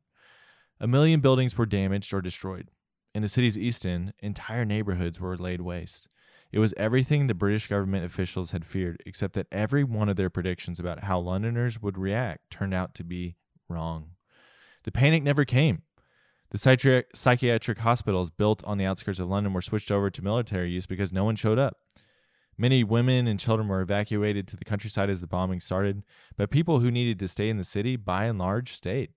A 0.80 0.86
million 0.86 1.20
buildings 1.20 1.56
were 1.56 1.66
damaged 1.66 2.12
or 2.14 2.22
destroyed. 2.22 2.70
In 3.14 3.22
the 3.22 3.28
city's 3.28 3.56
east 3.56 3.86
end, 3.86 4.14
entire 4.20 4.64
neighborhoods 4.64 5.20
were 5.20 5.36
laid 5.36 5.60
waste. 5.60 6.08
It 6.56 6.60
was 6.60 6.72
everything 6.78 7.26
the 7.26 7.34
British 7.34 7.68
government 7.68 8.06
officials 8.06 8.52
had 8.52 8.64
feared, 8.64 9.02
except 9.04 9.34
that 9.34 9.46
every 9.52 9.84
one 9.84 10.08
of 10.08 10.16
their 10.16 10.30
predictions 10.30 10.80
about 10.80 11.04
how 11.04 11.18
Londoners 11.20 11.82
would 11.82 11.98
react 11.98 12.50
turned 12.50 12.72
out 12.72 12.94
to 12.94 13.04
be 13.04 13.36
wrong. 13.68 14.12
The 14.84 14.90
panic 14.90 15.22
never 15.22 15.44
came. 15.44 15.82
The 16.52 17.04
psychiatric 17.14 17.78
hospitals 17.80 18.30
built 18.30 18.64
on 18.64 18.78
the 18.78 18.86
outskirts 18.86 19.18
of 19.18 19.28
London 19.28 19.52
were 19.52 19.60
switched 19.60 19.90
over 19.90 20.08
to 20.08 20.24
military 20.24 20.70
use 20.70 20.86
because 20.86 21.12
no 21.12 21.24
one 21.24 21.36
showed 21.36 21.58
up. 21.58 21.76
Many 22.56 22.82
women 22.82 23.26
and 23.26 23.38
children 23.38 23.68
were 23.68 23.82
evacuated 23.82 24.48
to 24.48 24.56
the 24.56 24.64
countryside 24.64 25.10
as 25.10 25.20
the 25.20 25.26
bombing 25.26 25.60
started, 25.60 26.04
but 26.38 26.50
people 26.50 26.80
who 26.80 26.90
needed 26.90 27.18
to 27.18 27.28
stay 27.28 27.50
in 27.50 27.58
the 27.58 27.64
city, 27.64 27.96
by 27.96 28.24
and 28.24 28.38
large, 28.38 28.72
stayed. 28.72 29.10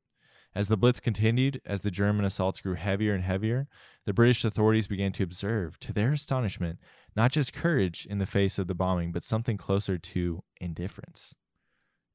As 0.54 0.68
the 0.68 0.76
Blitz 0.76 1.00
continued, 1.00 1.62
as 1.66 1.82
the 1.82 1.92
German 1.92 2.26
assaults 2.26 2.60
grew 2.60 2.74
heavier 2.74 3.14
and 3.14 3.24
heavier, 3.24 3.70
the 4.06 4.14
British 4.14 4.44
authorities 4.44 4.88
began 4.88 5.14
to 5.14 5.24
observe, 5.24 5.80
to 5.80 5.94
their 5.94 6.12
astonishment, 6.12 6.80
not 7.16 7.32
just 7.32 7.54
courage 7.54 8.08
in 8.10 8.20
the 8.20 8.26
face 8.26 8.60
of 8.60 8.68
the 8.68 8.76
bombing, 8.76 9.12
but 9.12 9.24
something 9.24 9.58
closer 9.58 9.98
to 9.98 10.44
indifference. 10.60 11.36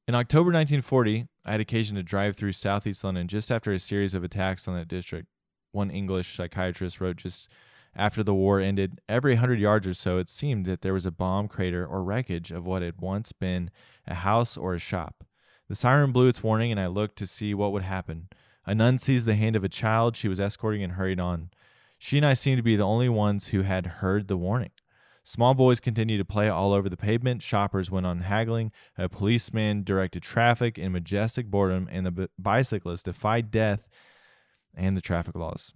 In 0.07 0.15
October 0.15 0.51
1940, 0.51 1.27
I 1.45 1.51
had 1.51 1.61
occasion 1.61 1.95
to 1.95 2.03
drive 2.03 2.35
through 2.35 2.51
southeast 2.51 3.03
London 3.03 3.27
just 3.27 3.51
after 3.51 3.73
a 3.73 3.79
series 3.79 4.13
of 4.13 4.23
attacks 4.23 4.67
on 4.67 4.75
that 4.75 4.87
district. 4.87 5.27
One 5.71 5.89
English 5.89 6.35
psychiatrist 6.35 7.01
wrote 7.01 7.17
just 7.17 7.49
after 7.95 8.23
the 8.23 8.33
war 8.33 8.59
ended, 8.59 8.99
every 9.07 9.35
hundred 9.35 9.59
yards 9.59 9.87
or 9.87 9.93
so, 9.93 10.17
it 10.17 10.29
seemed 10.29 10.65
that 10.65 10.81
there 10.81 10.93
was 10.93 11.05
a 11.05 11.11
bomb 11.11 11.47
crater 11.47 11.85
or 11.85 12.03
wreckage 12.03 12.51
of 12.51 12.65
what 12.65 12.81
had 12.81 12.99
once 12.99 13.31
been 13.31 13.71
a 14.05 14.15
house 14.15 14.57
or 14.57 14.75
a 14.75 14.79
shop. 14.79 15.23
The 15.69 15.75
siren 15.75 16.11
blew 16.11 16.27
its 16.27 16.43
warning, 16.43 16.71
and 16.71 16.79
I 16.79 16.87
looked 16.87 17.17
to 17.17 17.27
see 17.27 17.53
what 17.53 17.71
would 17.71 17.83
happen. 17.83 18.27
A 18.65 18.75
nun 18.75 18.99
seized 18.99 19.25
the 19.25 19.35
hand 19.35 19.55
of 19.55 19.63
a 19.63 19.69
child 19.69 20.15
she 20.15 20.27
was 20.27 20.39
escorting 20.39 20.83
and 20.83 20.93
hurried 20.93 21.19
on. 21.19 21.51
She 21.97 22.17
and 22.17 22.25
I 22.25 22.33
seemed 22.33 22.57
to 22.57 22.63
be 22.63 22.75
the 22.75 22.83
only 22.83 23.09
ones 23.09 23.47
who 23.47 23.61
had 23.61 23.85
heard 23.85 24.27
the 24.27 24.37
warning. 24.37 24.71
Small 25.27 25.55
boys 25.55 25.79
continued 25.79 26.19
to 26.19 26.25
play 26.25 26.49
all 26.49 26.71
over 26.71 26.87
the 26.87 26.95
pavement. 26.95 27.41
Shoppers 27.41 27.89
went 27.89 28.05
on 28.05 28.21
haggling. 28.21 28.71
A 28.95 29.09
policeman 29.09 29.83
directed 29.83 30.21
traffic 30.21 30.77
in 30.77 30.91
majestic 30.91 31.47
boredom, 31.47 31.89
and 31.91 32.05
the 32.05 32.11
b- 32.11 32.27
bicyclists 32.37 33.01
defied 33.01 33.49
death 33.49 33.89
and 34.75 34.95
the 34.95 35.01
traffic 35.01 35.35
laws. 35.35 35.73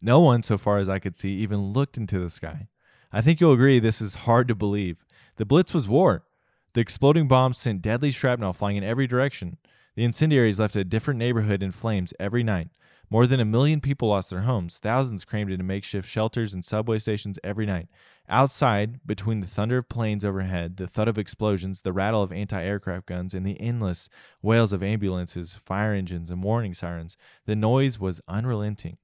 No 0.00 0.20
one, 0.20 0.42
so 0.42 0.56
far 0.56 0.78
as 0.78 0.88
I 0.88 0.98
could 1.00 1.16
see, 1.16 1.34
even 1.34 1.74
looked 1.74 1.98
into 1.98 2.18
the 2.18 2.30
sky. 2.30 2.68
I 3.12 3.20
think 3.20 3.42
you'll 3.42 3.52
agree 3.52 3.78
this 3.78 4.00
is 4.00 4.14
hard 4.14 4.48
to 4.48 4.54
believe. 4.54 5.04
The 5.36 5.44
Blitz 5.44 5.74
was 5.74 5.86
war. 5.86 6.24
The 6.72 6.80
exploding 6.80 7.28
bombs 7.28 7.58
sent 7.58 7.82
deadly 7.82 8.10
shrapnel 8.10 8.54
flying 8.54 8.78
in 8.78 8.84
every 8.84 9.06
direction. 9.06 9.58
The 9.96 10.04
incendiaries 10.04 10.58
left 10.58 10.76
a 10.76 10.82
different 10.82 11.18
neighborhood 11.18 11.62
in 11.62 11.72
flames 11.72 12.14
every 12.18 12.42
night. 12.42 12.68
More 13.10 13.26
than 13.26 13.40
a 13.40 13.44
million 13.44 13.80
people 13.80 14.08
lost 14.08 14.30
their 14.30 14.42
homes. 14.42 14.78
Thousands 14.78 15.24
crammed 15.24 15.50
into 15.50 15.64
makeshift 15.64 16.08
shelters 16.08 16.54
and 16.54 16.64
subway 16.64 16.98
stations 16.98 17.38
every 17.44 17.66
night. 17.66 17.88
Outside, 18.28 19.06
between 19.06 19.40
the 19.40 19.46
thunder 19.46 19.76
of 19.76 19.88
planes 19.88 20.24
overhead, 20.24 20.78
the 20.78 20.86
thud 20.86 21.08
of 21.08 21.18
explosions, 21.18 21.82
the 21.82 21.92
rattle 21.92 22.22
of 22.22 22.32
anti 22.32 22.62
aircraft 22.62 23.06
guns, 23.06 23.34
and 23.34 23.46
the 23.46 23.60
endless 23.60 24.08
wails 24.42 24.72
of 24.72 24.82
ambulances, 24.82 25.54
fire 25.54 25.92
engines, 25.92 26.30
and 26.30 26.42
warning 26.42 26.74
sirens, 26.74 27.16
the 27.46 27.54
noise 27.54 27.98
was 27.98 28.20
unrelenting. 28.26 28.96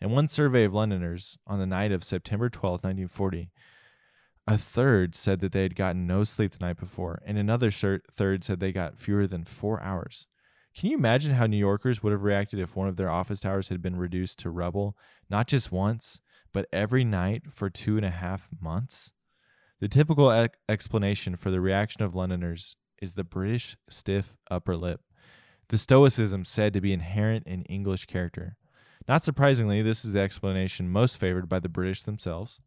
In 0.00 0.10
one 0.10 0.28
survey 0.28 0.64
of 0.64 0.72
Londoners 0.72 1.36
on 1.46 1.58
the 1.58 1.66
night 1.66 1.92
of 1.92 2.04
September 2.04 2.48
12, 2.48 2.84
1940, 2.84 3.50
a 4.46 4.56
third 4.56 5.14
said 5.14 5.40
that 5.40 5.52
they 5.52 5.62
had 5.62 5.76
gotten 5.76 6.06
no 6.06 6.24
sleep 6.24 6.52
the 6.52 6.64
night 6.64 6.78
before, 6.78 7.20
and 7.26 7.36
another 7.36 7.70
third 7.70 8.44
said 8.44 8.60
they 8.60 8.72
got 8.72 8.98
fewer 8.98 9.26
than 9.26 9.44
four 9.44 9.82
hours. 9.82 10.26
Can 10.76 10.90
you 10.90 10.96
imagine 10.96 11.34
how 11.34 11.46
New 11.46 11.56
Yorkers 11.56 12.02
would 12.02 12.12
have 12.12 12.22
reacted 12.22 12.60
if 12.60 12.76
one 12.76 12.88
of 12.88 12.96
their 12.96 13.10
office 13.10 13.40
towers 13.40 13.68
had 13.68 13.82
been 13.82 13.96
reduced 13.96 14.38
to 14.40 14.50
rubble, 14.50 14.96
not 15.28 15.48
just 15.48 15.72
once, 15.72 16.20
but 16.52 16.66
every 16.72 17.04
night 17.04 17.42
for 17.52 17.68
two 17.68 17.96
and 17.96 18.06
a 18.06 18.10
half 18.10 18.48
months? 18.60 19.12
The 19.80 19.88
typical 19.88 20.32
e- 20.32 20.48
explanation 20.68 21.36
for 21.36 21.50
the 21.50 21.60
reaction 21.60 22.02
of 22.02 22.14
Londoners 22.14 22.76
is 23.00 23.14
the 23.14 23.24
British 23.24 23.76
stiff 23.88 24.34
upper 24.50 24.76
lip, 24.76 25.00
the 25.68 25.78
stoicism 25.78 26.44
said 26.44 26.72
to 26.72 26.80
be 26.80 26.92
inherent 26.92 27.46
in 27.46 27.62
English 27.64 28.06
character. 28.06 28.56
Not 29.08 29.24
surprisingly, 29.24 29.82
this 29.82 30.04
is 30.04 30.12
the 30.12 30.20
explanation 30.20 30.88
most 30.88 31.16
favored 31.16 31.48
by 31.48 31.60
the 31.60 31.68
British 31.68 32.02
themselves. 32.02 32.60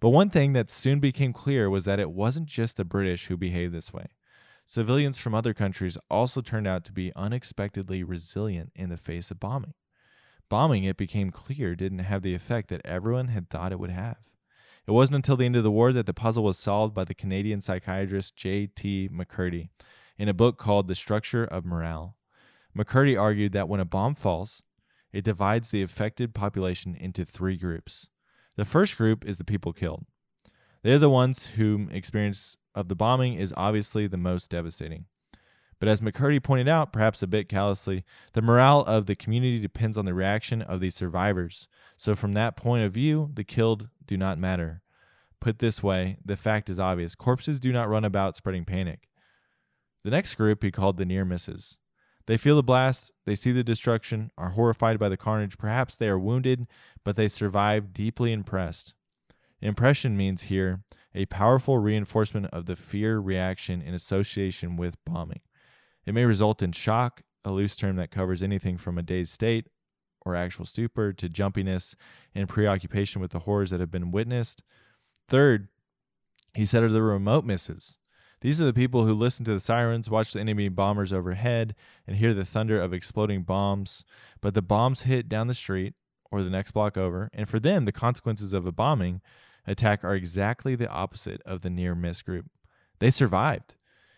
But 0.00 0.10
one 0.10 0.30
thing 0.30 0.52
that 0.52 0.68
soon 0.68 1.00
became 1.00 1.32
clear 1.32 1.70
was 1.70 1.84
that 1.84 2.00
it 2.00 2.10
wasn't 2.10 2.46
just 2.46 2.76
the 2.76 2.84
British 2.84 3.26
who 3.26 3.36
behaved 3.36 3.72
this 3.72 3.92
way. 3.92 4.06
Civilians 4.68 5.16
from 5.16 5.32
other 5.32 5.54
countries 5.54 5.96
also 6.10 6.40
turned 6.40 6.66
out 6.66 6.84
to 6.84 6.92
be 6.92 7.12
unexpectedly 7.14 8.02
resilient 8.02 8.72
in 8.74 8.88
the 8.88 8.96
face 8.96 9.30
of 9.30 9.38
bombing. 9.38 9.74
Bombing, 10.48 10.82
it 10.82 10.96
became 10.96 11.30
clear, 11.30 11.76
didn't 11.76 12.00
have 12.00 12.22
the 12.22 12.34
effect 12.34 12.68
that 12.68 12.84
everyone 12.84 13.28
had 13.28 13.48
thought 13.48 13.70
it 13.70 13.78
would 13.78 13.90
have. 13.90 14.18
It 14.84 14.90
wasn't 14.90 15.16
until 15.16 15.36
the 15.36 15.46
end 15.46 15.54
of 15.54 15.62
the 15.62 15.70
war 15.70 15.92
that 15.92 16.06
the 16.06 16.12
puzzle 16.12 16.42
was 16.42 16.58
solved 16.58 16.94
by 16.94 17.04
the 17.04 17.14
Canadian 17.14 17.60
psychiatrist 17.60 18.34
J.T. 18.34 19.08
MacCurdy 19.12 19.68
in 20.18 20.28
a 20.28 20.34
book 20.34 20.58
called 20.58 20.88
The 20.88 20.94
Structure 20.96 21.44
of 21.44 21.64
Morale. 21.64 22.16
MacCurdy 22.76 23.18
argued 23.18 23.52
that 23.52 23.68
when 23.68 23.80
a 23.80 23.84
bomb 23.84 24.16
falls, 24.16 24.64
it 25.12 25.24
divides 25.24 25.70
the 25.70 25.82
affected 25.82 26.34
population 26.34 26.96
into 26.96 27.24
three 27.24 27.56
groups. 27.56 28.08
The 28.56 28.64
first 28.64 28.96
group 28.96 29.24
is 29.24 29.36
the 29.36 29.44
people 29.44 29.72
killed. 29.72 30.06
They're 30.82 30.98
the 30.98 31.10
ones 31.10 31.46
whom 31.46 31.88
experience 31.90 32.58
of 32.76 32.88
the 32.88 32.94
bombing 32.94 33.34
is 33.34 33.52
obviously 33.56 34.06
the 34.06 34.16
most 34.16 34.50
devastating. 34.50 35.06
But 35.78 35.88
as 35.88 36.00
MacCurdy 36.00 36.42
pointed 36.42 36.68
out, 36.68 36.92
perhaps 36.92 37.22
a 37.22 37.26
bit 37.26 37.48
callously, 37.48 38.04
the 38.32 38.40
morale 38.40 38.80
of 38.80 39.06
the 39.06 39.16
community 39.16 39.58
depends 39.58 39.98
on 39.98 40.04
the 40.04 40.14
reaction 40.14 40.62
of 40.62 40.80
the 40.80 40.90
survivors. 40.90 41.68
So, 41.96 42.14
from 42.14 42.32
that 42.32 42.56
point 42.56 42.84
of 42.84 42.92
view, 42.92 43.30
the 43.34 43.44
killed 43.44 43.88
do 44.06 44.16
not 44.16 44.38
matter. 44.38 44.82
Put 45.40 45.58
this 45.58 45.82
way, 45.82 46.16
the 46.24 46.36
fact 46.36 46.70
is 46.70 46.80
obvious 46.80 47.14
corpses 47.14 47.60
do 47.60 47.72
not 47.72 47.88
run 47.88 48.04
about 48.04 48.36
spreading 48.36 48.64
panic. 48.64 49.08
The 50.02 50.10
next 50.10 50.36
group 50.36 50.62
he 50.62 50.70
called 50.70 50.96
the 50.96 51.04
near 51.04 51.24
misses. 51.24 51.78
They 52.26 52.36
feel 52.36 52.56
the 52.56 52.62
blast, 52.62 53.12
they 53.24 53.34
see 53.34 53.52
the 53.52 53.62
destruction, 53.62 54.30
are 54.36 54.50
horrified 54.50 54.98
by 54.98 55.08
the 55.08 55.16
carnage. 55.16 55.58
Perhaps 55.58 55.96
they 55.96 56.08
are 56.08 56.18
wounded, 56.18 56.66
but 57.04 57.16
they 57.16 57.28
survive 57.28 57.92
deeply 57.92 58.32
impressed. 58.32 58.94
Impression 59.60 60.16
means 60.16 60.42
here 60.42 60.80
a 61.16 61.26
powerful 61.26 61.78
reinforcement 61.78 62.46
of 62.52 62.66
the 62.66 62.76
fear 62.76 63.18
reaction 63.18 63.80
in 63.80 63.94
association 63.94 64.76
with 64.76 65.02
bombing. 65.04 65.40
It 66.04 66.14
may 66.14 66.26
result 66.26 66.62
in 66.62 66.72
shock, 66.72 67.22
a 67.44 67.50
loose 67.50 67.74
term 67.74 67.96
that 67.96 68.10
covers 68.10 68.42
anything 68.42 68.76
from 68.76 68.98
a 68.98 69.02
dazed 69.02 69.32
state 69.32 69.66
or 70.24 70.36
actual 70.36 70.66
stupor 70.66 71.12
to 71.14 71.28
jumpiness 71.28 71.94
and 72.34 72.48
preoccupation 72.48 73.20
with 73.20 73.30
the 73.30 73.40
horrors 73.40 73.70
that 73.70 73.80
have 73.80 73.90
been 73.90 74.10
witnessed. 74.10 74.62
Third, 75.26 75.68
he 76.54 76.66
said 76.66 76.82
are 76.82 76.88
the 76.88 77.02
remote 77.02 77.44
misses. 77.44 77.98
These 78.42 78.60
are 78.60 78.64
the 78.64 78.74
people 78.74 79.06
who 79.06 79.14
listen 79.14 79.44
to 79.46 79.54
the 79.54 79.60
sirens, 79.60 80.10
watch 80.10 80.32
the 80.32 80.40
enemy 80.40 80.68
bombers 80.68 81.12
overhead, 81.12 81.74
and 82.06 82.16
hear 82.16 82.34
the 82.34 82.44
thunder 82.44 82.80
of 82.80 82.92
exploding 82.92 83.42
bombs. 83.42 84.04
But 84.42 84.54
the 84.54 84.62
bombs 84.62 85.02
hit 85.02 85.28
down 85.28 85.46
the 85.46 85.54
street 85.54 85.94
or 86.30 86.42
the 86.42 86.50
next 86.50 86.72
block 86.72 86.98
over, 86.98 87.30
and 87.32 87.48
for 87.48 87.58
them, 87.58 87.86
the 87.86 87.92
consequences 87.92 88.52
of 88.52 88.66
a 88.66 88.72
bombing 88.72 89.22
attack 89.66 90.04
are 90.04 90.14
exactly 90.14 90.74
the 90.74 90.88
opposite 90.88 91.42
of 91.44 91.62
the 91.62 91.70
near 91.70 91.94
miss 91.94 92.22
group. 92.22 92.46
They 92.98 93.10
survived. 93.10 93.74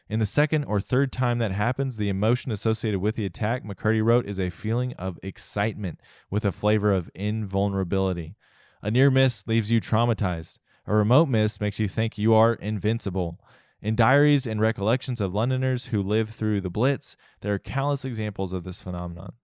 In 0.08 0.20
the 0.20 0.26
second 0.26 0.64
or 0.64 0.80
third 0.80 1.12
time 1.12 1.38
that 1.38 1.52
happens, 1.52 1.96
the 1.96 2.08
emotion 2.08 2.50
associated 2.50 3.00
with 3.00 3.16
the 3.16 3.26
attack, 3.26 3.62
MacCurdy 3.62 4.02
wrote, 4.02 4.26
is 4.26 4.40
a 4.40 4.48
feeling 4.48 4.94
of 4.94 5.18
excitement 5.22 6.00
with 6.30 6.44
a 6.44 6.52
flavor 6.52 6.92
of 6.92 7.10
invulnerability. 7.14 8.34
A 8.80 8.90
near 8.90 9.10
miss 9.10 9.46
leaves 9.46 9.70
you 9.70 9.80
traumatized. 9.80 10.58
A 10.86 10.94
remote 10.94 11.28
miss 11.28 11.60
makes 11.60 11.78
you 11.78 11.88
think 11.88 12.16
you 12.16 12.32
are 12.32 12.54
invincible. 12.54 13.38
In 13.82 13.94
diaries 13.94 14.46
and 14.46 14.60
recollections 14.60 15.20
of 15.20 15.34
Londoners 15.34 15.86
who 15.86 16.02
lived 16.02 16.30
through 16.32 16.62
the 16.62 16.70
Blitz, 16.70 17.16
there 17.42 17.52
are 17.52 17.58
countless 17.58 18.04
examples 18.04 18.54
of 18.54 18.64
this 18.64 18.80
phenomenon. 18.80 19.34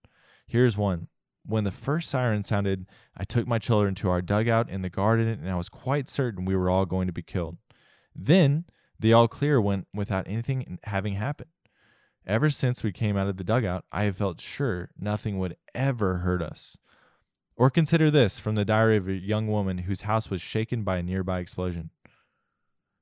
Here's 0.46 0.76
one. 0.76 1.08
When 1.46 1.64
the 1.64 1.70
first 1.70 2.10
siren 2.10 2.42
sounded, 2.42 2.86
I 3.16 3.24
took 3.24 3.46
my 3.46 3.58
children 3.58 3.94
to 3.96 4.08
our 4.08 4.22
dugout 4.22 4.70
in 4.70 4.82
the 4.82 4.90
garden 4.90 5.28
and 5.28 5.50
I 5.50 5.56
was 5.56 5.68
quite 5.68 6.08
certain 6.08 6.44
we 6.44 6.56
were 6.56 6.70
all 6.70 6.86
going 6.86 7.06
to 7.06 7.12
be 7.12 7.22
killed. 7.22 7.58
Then 8.14 8.64
the 8.98 9.12
all 9.12 9.28
clear 9.28 9.60
went 9.60 9.86
without 9.92 10.26
anything 10.26 10.78
having 10.84 11.14
happened. 11.14 11.50
Ever 12.26 12.48
since 12.48 12.82
we 12.82 12.92
came 12.92 13.16
out 13.18 13.28
of 13.28 13.36
the 13.36 13.44
dugout, 13.44 13.84
I 13.92 14.04
have 14.04 14.16
felt 14.16 14.40
sure 14.40 14.90
nothing 14.98 15.38
would 15.38 15.56
ever 15.74 16.18
hurt 16.18 16.40
us. 16.40 16.78
Or 17.56 17.68
consider 17.68 18.10
this 18.10 18.38
from 18.38 18.54
the 18.54 18.64
diary 18.64 18.96
of 18.96 19.08
a 19.08 19.12
young 19.12 19.46
woman 19.46 19.78
whose 19.78 20.02
house 20.02 20.30
was 20.30 20.40
shaken 20.40 20.82
by 20.82 20.96
a 20.96 21.02
nearby 21.02 21.40
explosion. 21.40 21.90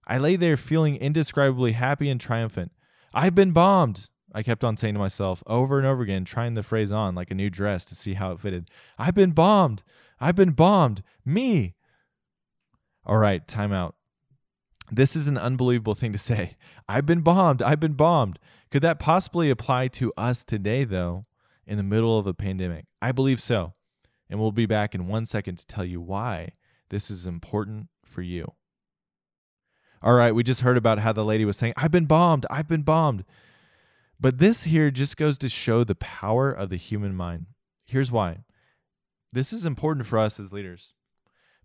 I 0.06 0.18
lay 0.18 0.36
there 0.36 0.56
feeling 0.56 0.96
indescribably 0.96 1.72
happy 1.72 2.10
and 2.10 2.20
triumphant. 2.20 2.72
I've 3.14 3.34
been 3.34 3.52
bombed, 3.52 4.08
I 4.34 4.42
kept 4.42 4.64
on 4.64 4.76
saying 4.76 4.94
to 4.94 5.00
myself 5.00 5.42
over 5.46 5.78
and 5.78 5.86
over 5.86 6.02
again, 6.02 6.24
trying 6.24 6.54
the 6.54 6.62
phrase 6.62 6.90
on 6.90 7.14
like 7.14 7.30
a 7.30 7.34
new 7.34 7.50
dress 7.50 7.84
to 7.86 7.94
see 7.94 8.14
how 8.14 8.32
it 8.32 8.40
fitted. 8.40 8.70
I've 8.98 9.14
been 9.14 9.32
bombed. 9.32 9.82
I've 10.20 10.36
been 10.36 10.52
bombed. 10.52 11.02
Me. 11.24 11.74
All 13.04 13.18
right, 13.18 13.46
time 13.46 13.72
out. 13.72 13.96
This 14.90 15.16
is 15.16 15.28
an 15.28 15.38
unbelievable 15.38 15.94
thing 15.94 16.12
to 16.12 16.18
say. 16.18 16.56
I've 16.88 17.06
been 17.06 17.20
bombed. 17.22 17.62
I've 17.62 17.80
been 17.80 17.94
bombed. 17.94 18.38
Could 18.70 18.82
that 18.82 18.98
possibly 18.98 19.50
apply 19.50 19.88
to 19.88 20.12
us 20.16 20.44
today, 20.44 20.84
though, 20.84 21.26
in 21.66 21.76
the 21.76 21.82
middle 21.82 22.18
of 22.18 22.26
a 22.26 22.34
pandemic? 22.34 22.86
I 23.00 23.12
believe 23.12 23.40
so. 23.40 23.74
And 24.30 24.40
we'll 24.40 24.52
be 24.52 24.66
back 24.66 24.94
in 24.94 25.08
one 25.08 25.26
second 25.26 25.56
to 25.58 25.66
tell 25.66 25.84
you 25.84 26.00
why 26.00 26.52
this 26.88 27.10
is 27.10 27.26
important 27.26 27.88
for 28.04 28.22
you. 28.22 28.52
All 30.02 30.14
right, 30.14 30.34
we 30.34 30.42
just 30.42 30.62
heard 30.62 30.76
about 30.76 30.98
how 30.98 31.12
the 31.12 31.24
lady 31.24 31.44
was 31.44 31.56
saying, 31.56 31.74
I've 31.76 31.90
been 31.90 32.06
bombed. 32.06 32.46
I've 32.50 32.68
been 32.68 32.82
bombed. 32.82 33.24
But 34.22 34.38
this 34.38 34.62
here 34.62 34.92
just 34.92 35.16
goes 35.16 35.36
to 35.38 35.48
show 35.48 35.82
the 35.82 35.96
power 35.96 36.52
of 36.52 36.70
the 36.70 36.76
human 36.76 37.12
mind. 37.12 37.46
Here's 37.84 38.12
why 38.12 38.44
this 39.32 39.52
is 39.52 39.66
important 39.66 40.06
for 40.06 40.16
us 40.16 40.38
as 40.38 40.52
leaders. 40.52 40.94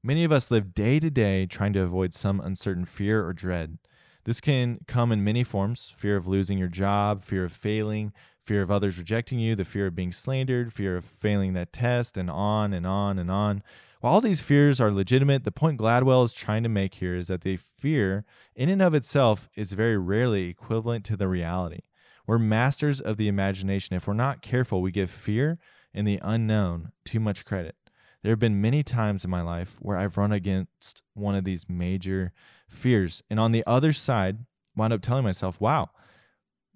Many 0.01 0.23
of 0.23 0.31
us 0.31 0.49
live 0.49 0.73
day 0.73 0.99
to 0.99 1.11
day 1.11 1.45
trying 1.45 1.73
to 1.73 1.83
avoid 1.83 2.15
some 2.15 2.39
uncertain 2.39 2.85
fear 2.85 3.23
or 3.23 3.31
dread. 3.31 3.77
This 4.25 4.41
can 4.41 4.79
come 4.87 5.11
in 5.11 5.23
many 5.23 5.43
forms 5.43 5.93
fear 5.95 6.17
of 6.17 6.27
losing 6.27 6.57
your 6.57 6.67
job, 6.67 7.21
fear 7.21 7.45
of 7.45 7.53
failing, 7.53 8.11
fear 8.43 8.63
of 8.63 8.71
others 8.71 8.97
rejecting 8.97 9.37
you, 9.37 9.55
the 9.55 9.63
fear 9.63 9.85
of 9.85 9.95
being 9.95 10.11
slandered, 10.11 10.73
fear 10.73 10.97
of 10.97 11.05
failing 11.05 11.53
that 11.53 11.71
test, 11.71 12.17
and 12.17 12.27
on 12.27 12.73
and 12.73 12.87
on 12.87 13.19
and 13.19 13.29
on. 13.29 13.61
While 14.01 14.13
all 14.13 14.21
these 14.21 14.41
fears 14.41 14.81
are 14.81 14.91
legitimate, 14.91 15.43
the 15.43 15.51
point 15.51 15.79
Gladwell 15.79 16.25
is 16.25 16.33
trying 16.33 16.63
to 16.63 16.69
make 16.69 16.95
here 16.95 17.15
is 17.15 17.27
that 17.27 17.41
the 17.41 17.57
fear, 17.57 18.25
in 18.55 18.67
and 18.67 18.81
of 18.81 18.95
itself, 18.95 19.47
is 19.55 19.73
very 19.73 19.97
rarely 19.97 20.49
equivalent 20.49 21.05
to 21.05 21.15
the 21.15 21.27
reality. 21.27 21.81
We're 22.27 22.37
masters 22.37 22.99
of 22.99 23.17
the 23.17 23.29
imagination. 23.29 23.95
If 23.95 24.05
we're 24.05 24.13
not 24.13 24.41
careful, 24.41 24.81
we 24.81 24.91
give 24.91 25.09
fear 25.09 25.57
and 25.93 26.05
the 26.05 26.19
unknown 26.21 26.91
too 27.05 27.21
much 27.21 27.45
credit. 27.45 27.75
There 28.21 28.31
have 28.31 28.39
been 28.39 28.59
many 28.59 28.83
times 28.83 29.23
in 29.23 29.31
my 29.31 29.41
life 29.41 29.77
where 29.79 29.97
I've 29.97 30.17
run 30.17 30.33
against 30.33 31.01
one 31.13 31.35
of 31.35 31.45
these 31.45 31.69
major 31.69 32.33
fears. 32.67 33.23
And 33.29 33.39
on 33.39 33.53
the 33.53 33.63
other 33.65 33.93
side, 33.93 34.39
wound 34.75 34.91
up 34.91 35.01
telling 35.01 35.23
myself, 35.23 35.61
wow, 35.61 35.89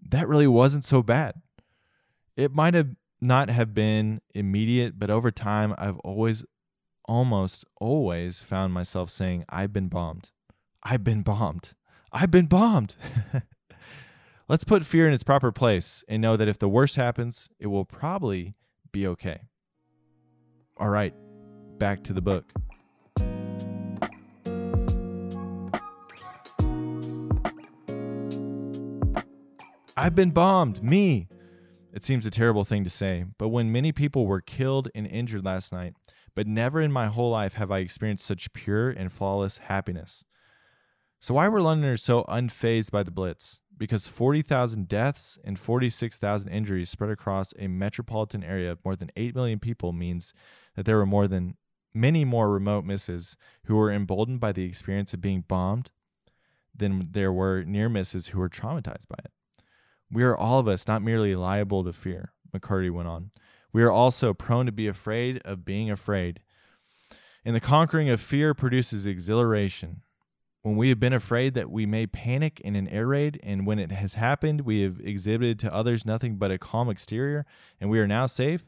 that 0.10 0.30
really 0.30 0.48
wasn't 0.48 0.86
so 0.86 1.04
bad. 1.04 1.36
It 2.38 2.54
might 2.54 2.74
have 2.74 2.96
not 3.20 3.50
have 3.50 3.74
been 3.74 4.22
immediate, 4.34 4.98
but 4.98 5.10
over 5.10 5.30
time, 5.32 5.76
I've 5.78 6.00
always, 6.00 6.46
almost 7.06 7.66
always 7.80 8.42
found 8.42 8.74
myself 8.74 9.10
saying, 9.10 9.44
I've 9.50 9.74
been 9.74 9.90
bombed. 9.90 10.32
I've 10.82 11.04
been 11.04 11.22
bombed. 11.22 11.72
I've 12.14 12.32
been 12.32 12.48
bombed. 12.48 12.96
Let's 14.52 14.66
put 14.66 14.86
fear 14.86 15.08
in 15.08 15.14
its 15.14 15.24
proper 15.24 15.54
place 15.54 16.04
and 16.10 16.22
know 16.22 16.36
that 16.36 16.50
if 16.50 16.60
the 16.60 16.68
worst 16.68 16.98
happens, 16.98 17.50
it 17.58 17.68
will 17.68 17.86
probably 17.86 18.54
be 18.92 19.08
okay. 19.08 19.44
All 20.76 20.90
right, 20.90 21.14
back 21.78 22.04
to 22.04 22.12
the 22.12 22.20
book. 22.20 22.52
I've 29.96 30.16
been 30.16 30.32
bombed, 30.32 30.84
me. 30.84 31.30
It 31.94 32.04
seems 32.04 32.26
a 32.26 32.30
terrible 32.30 32.66
thing 32.66 32.84
to 32.84 32.90
say, 32.90 33.24
but 33.38 33.48
when 33.48 33.72
many 33.72 33.94
people 33.94 34.28
were 34.28 34.42
killed 34.42 34.90
and 34.94 35.08
injured 35.08 35.46
last 35.46 35.72
night, 35.72 35.94
but 36.36 36.46
never 36.46 36.82
in 36.82 36.92
my 36.92 37.08
whole 37.08 37.32
life 37.32 37.54
have 37.54 37.72
I 37.72 37.78
experienced 37.78 38.26
such 38.26 38.52
pure 38.52 38.90
and 38.90 39.14
flawless 39.14 39.60
happiness. 39.60 40.26
So, 41.22 41.36
why 41.36 41.48
were 41.50 41.62
Londoners 41.62 42.02
so 42.02 42.24
unfazed 42.24 42.90
by 42.90 43.04
the 43.04 43.12
Blitz? 43.12 43.62
Because 43.78 44.08
40,000 44.08 44.88
deaths 44.88 45.38
and 45.44 45.60
46,000 45.60 46.50
injuries 46.50 46.90
spread 46.90 47.12
across 47.12 47.54
a 47.60 47.68
metropolitan 47.68 48.44
area 48.44 48.72
of 48.72 48.84
more 48.84 48.96
than 48.96 49.12
8 49.16 49.36
million 49.36 49.60
people 49.60 49.94
means 49.94 50.34
that 50.76 50.88
there 50.88 50.98
were 50.98 51.06
more 51.06 51.28
than 51.28 51.58
many 51.94 52.26
more 52.26 52.50
remote 52.50 52.86
misses 52.86 53.38
who 53.66 53.76
were 53.76 53.92
emboldened 53.92 54.40
by 54.40 54.52
the 54.52 54.64
experience 54.64 55.14
of 55.14 55.22
being 55.22 55.44
bombed 55.48 55.92
than 56.76 57.08
there 57.12 57.32
were 57.32 57.64
near 57.66 57.88
misses 57.88 58.28
who 58.28 58.40
were 58.40 58.50
traumatized 58.50 59.08
by 59.08 59.18
it. 59.24 59.32
We 60.12 60.24
are 60.24 60.36
all 60.36 60.58
of 60.58 60.68
us 60.68 60.88
not 60.88 61.04
merely 61.04 61.36
liable 61.36 61.84
to 61.84 61.94
fear, 61.94 62.34
MacCurdy 62.52 62.90
went 62.90 63.08
on. 63.08 63.30
We 63.72 63.84
are 63.84 63.92
also 63.92 64.34
prone 64.34 64.66
to 64.66 64.72
be 64.72 64.88
afraid 64.88 65.40
of 65.46 65.66
being 65.66 65.92
afraid. 65.92 66.42
And 67.46 67.56
the 67.56 67.60
conquering 67.60 68.10
of 68.10 68.20
fear 68.20 68.56
produces 68.56 69.06
exhilaration. 69.06 70.02
When 70.64 70.76
we 70.76 70.90
have 70.90 71.00
been 71.00 71.14
afraid 71.14 71.56
that 71.56 71.72
we 71.72 71.88
may 71.88 72.06
panic 72.06 72.60
in 72.60 72.76
an 72.76 72.88
air 72.88 73.08
raid, 73.08 73.40
and 73.42 73.66
when 73.66 73.80
it 73.80 73.92
has 73.92 74.14
happened, 74.14 74.62
we 74.62 74.82
have 74.82 75.00
exhibited 75.00 75.58
to 75.60 75.74
others 75.74 76.06
nothing 76.06 76.36
but 76.36 76.52
a 76.52 76.60
calm 76.60 76.88
exterior, 76.88 77.48
and 77.80 77.90
we 77.90 78.00
are 78.00 78.08
now 78.08 78.28
safe, 78.28 78.64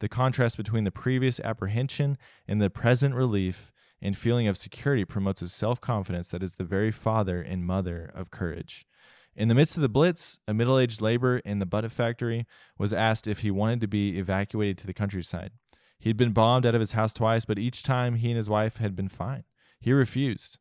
the 0.00 0.08
contrast 0.08 0.58
between 0.58 0.84
the 0.84 0.90
previous 0.90 1.40
apprehension 1.40 2.18
and 2.46 2.60
the 2.60 2.68
present 2.68 3.14
relief 3.14 3.72
and 4.00 4.16
feeling 4.16 4.46
of 4.46 4.56
security 4.56 5.06
promotes 5.06 5.40
a 5.40 5.48
self 5.48 5.80
confidence 5.80 6.28
that 6.28 6.42
is 6.42 6.54
the 6.54 6.64
very 6.64 6.92
father 6.92 7.40
and 7.40 7.64
mother 7.64 8.12
of 8.14 8.30
courage. 8.30 8.86
In 9.34 9.48
the 9.48 9.54
midst 9.54 9.76
of 9.76 9.82
the 9.82 9.88
blitz, 9.88 10.38
a 10.46 10.52
middle 10.52 10.78
aged 10.78 11.00
laborer 11.00 11.38
in 11.38 11.60
the 11.60 11.66
butter 11.66 11.88
factory 11.88 12.46
was 12.76 12.92
asked 12.92 13.26
if 13.26 13.40
he 13.40 13.50
wanted 13.50 13.80
to 13.80 13.88
be 13.88 14.18
evacuated 14.18 14.76
to 14.78 14.86
the 14.86 14.92
countryside. 14.92 15.52
He'd 15.98 16.16
been 16.16 16.32
bombed 16.32 16.66
out 16.66 16.74
of 16.74 16.80
his 16.80 16.92
house 16.92 17.12
twice, 17.12 17.44
but 17.44 17.58
each 17.58 17.82
time 17.82 18.16
he 18.16 18.28
and 18.28 18.36
his 18.36 18.50
wife 18.50 18.76
had 18.76 18.94
been 18.94 19.08
fine. 19.08 19.44
He 19.80 19.92
refused. 19.92 20.58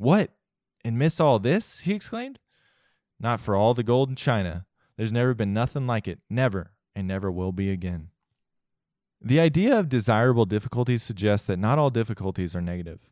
What? 0.00 0.30
And 0.82 0.98
miss 0.98 1.20
all 1.20 1.38
this? 1.38 1.80
he 1.80 1.92
exclaimed. 1.92 2.38
Not 3.20 3.38
for 3.38 3.54
all 3.54 3.74
the 3.74 3.82
gold 3.82 4.08
in 4.08 4.16
China. 4.16 4.64
There's 4.96 5.12
never 5.12 5.34
been 5.34 5.52
nothing 5.52 5.86
like 5.86 6.08
it. 6.08 6.20
Never, 6.30 6.72
and 6.96 7.06
never 7.06 7.30
will 7.30 7.52
be 7.52 7.70
again. 7.70 8.08
The 9.20 9.38
idea 9.38 9.78
of 9.78 9.90
desirable 9.90 10.46
difficulties 10.46 11.02
suggests 11.02 11.46
that 11.48 11.58
not 11.58 11.78
all 11.78 11.90
difficulties 11.90 12.56
are 12.56 12.62
negative. 12.62 13.10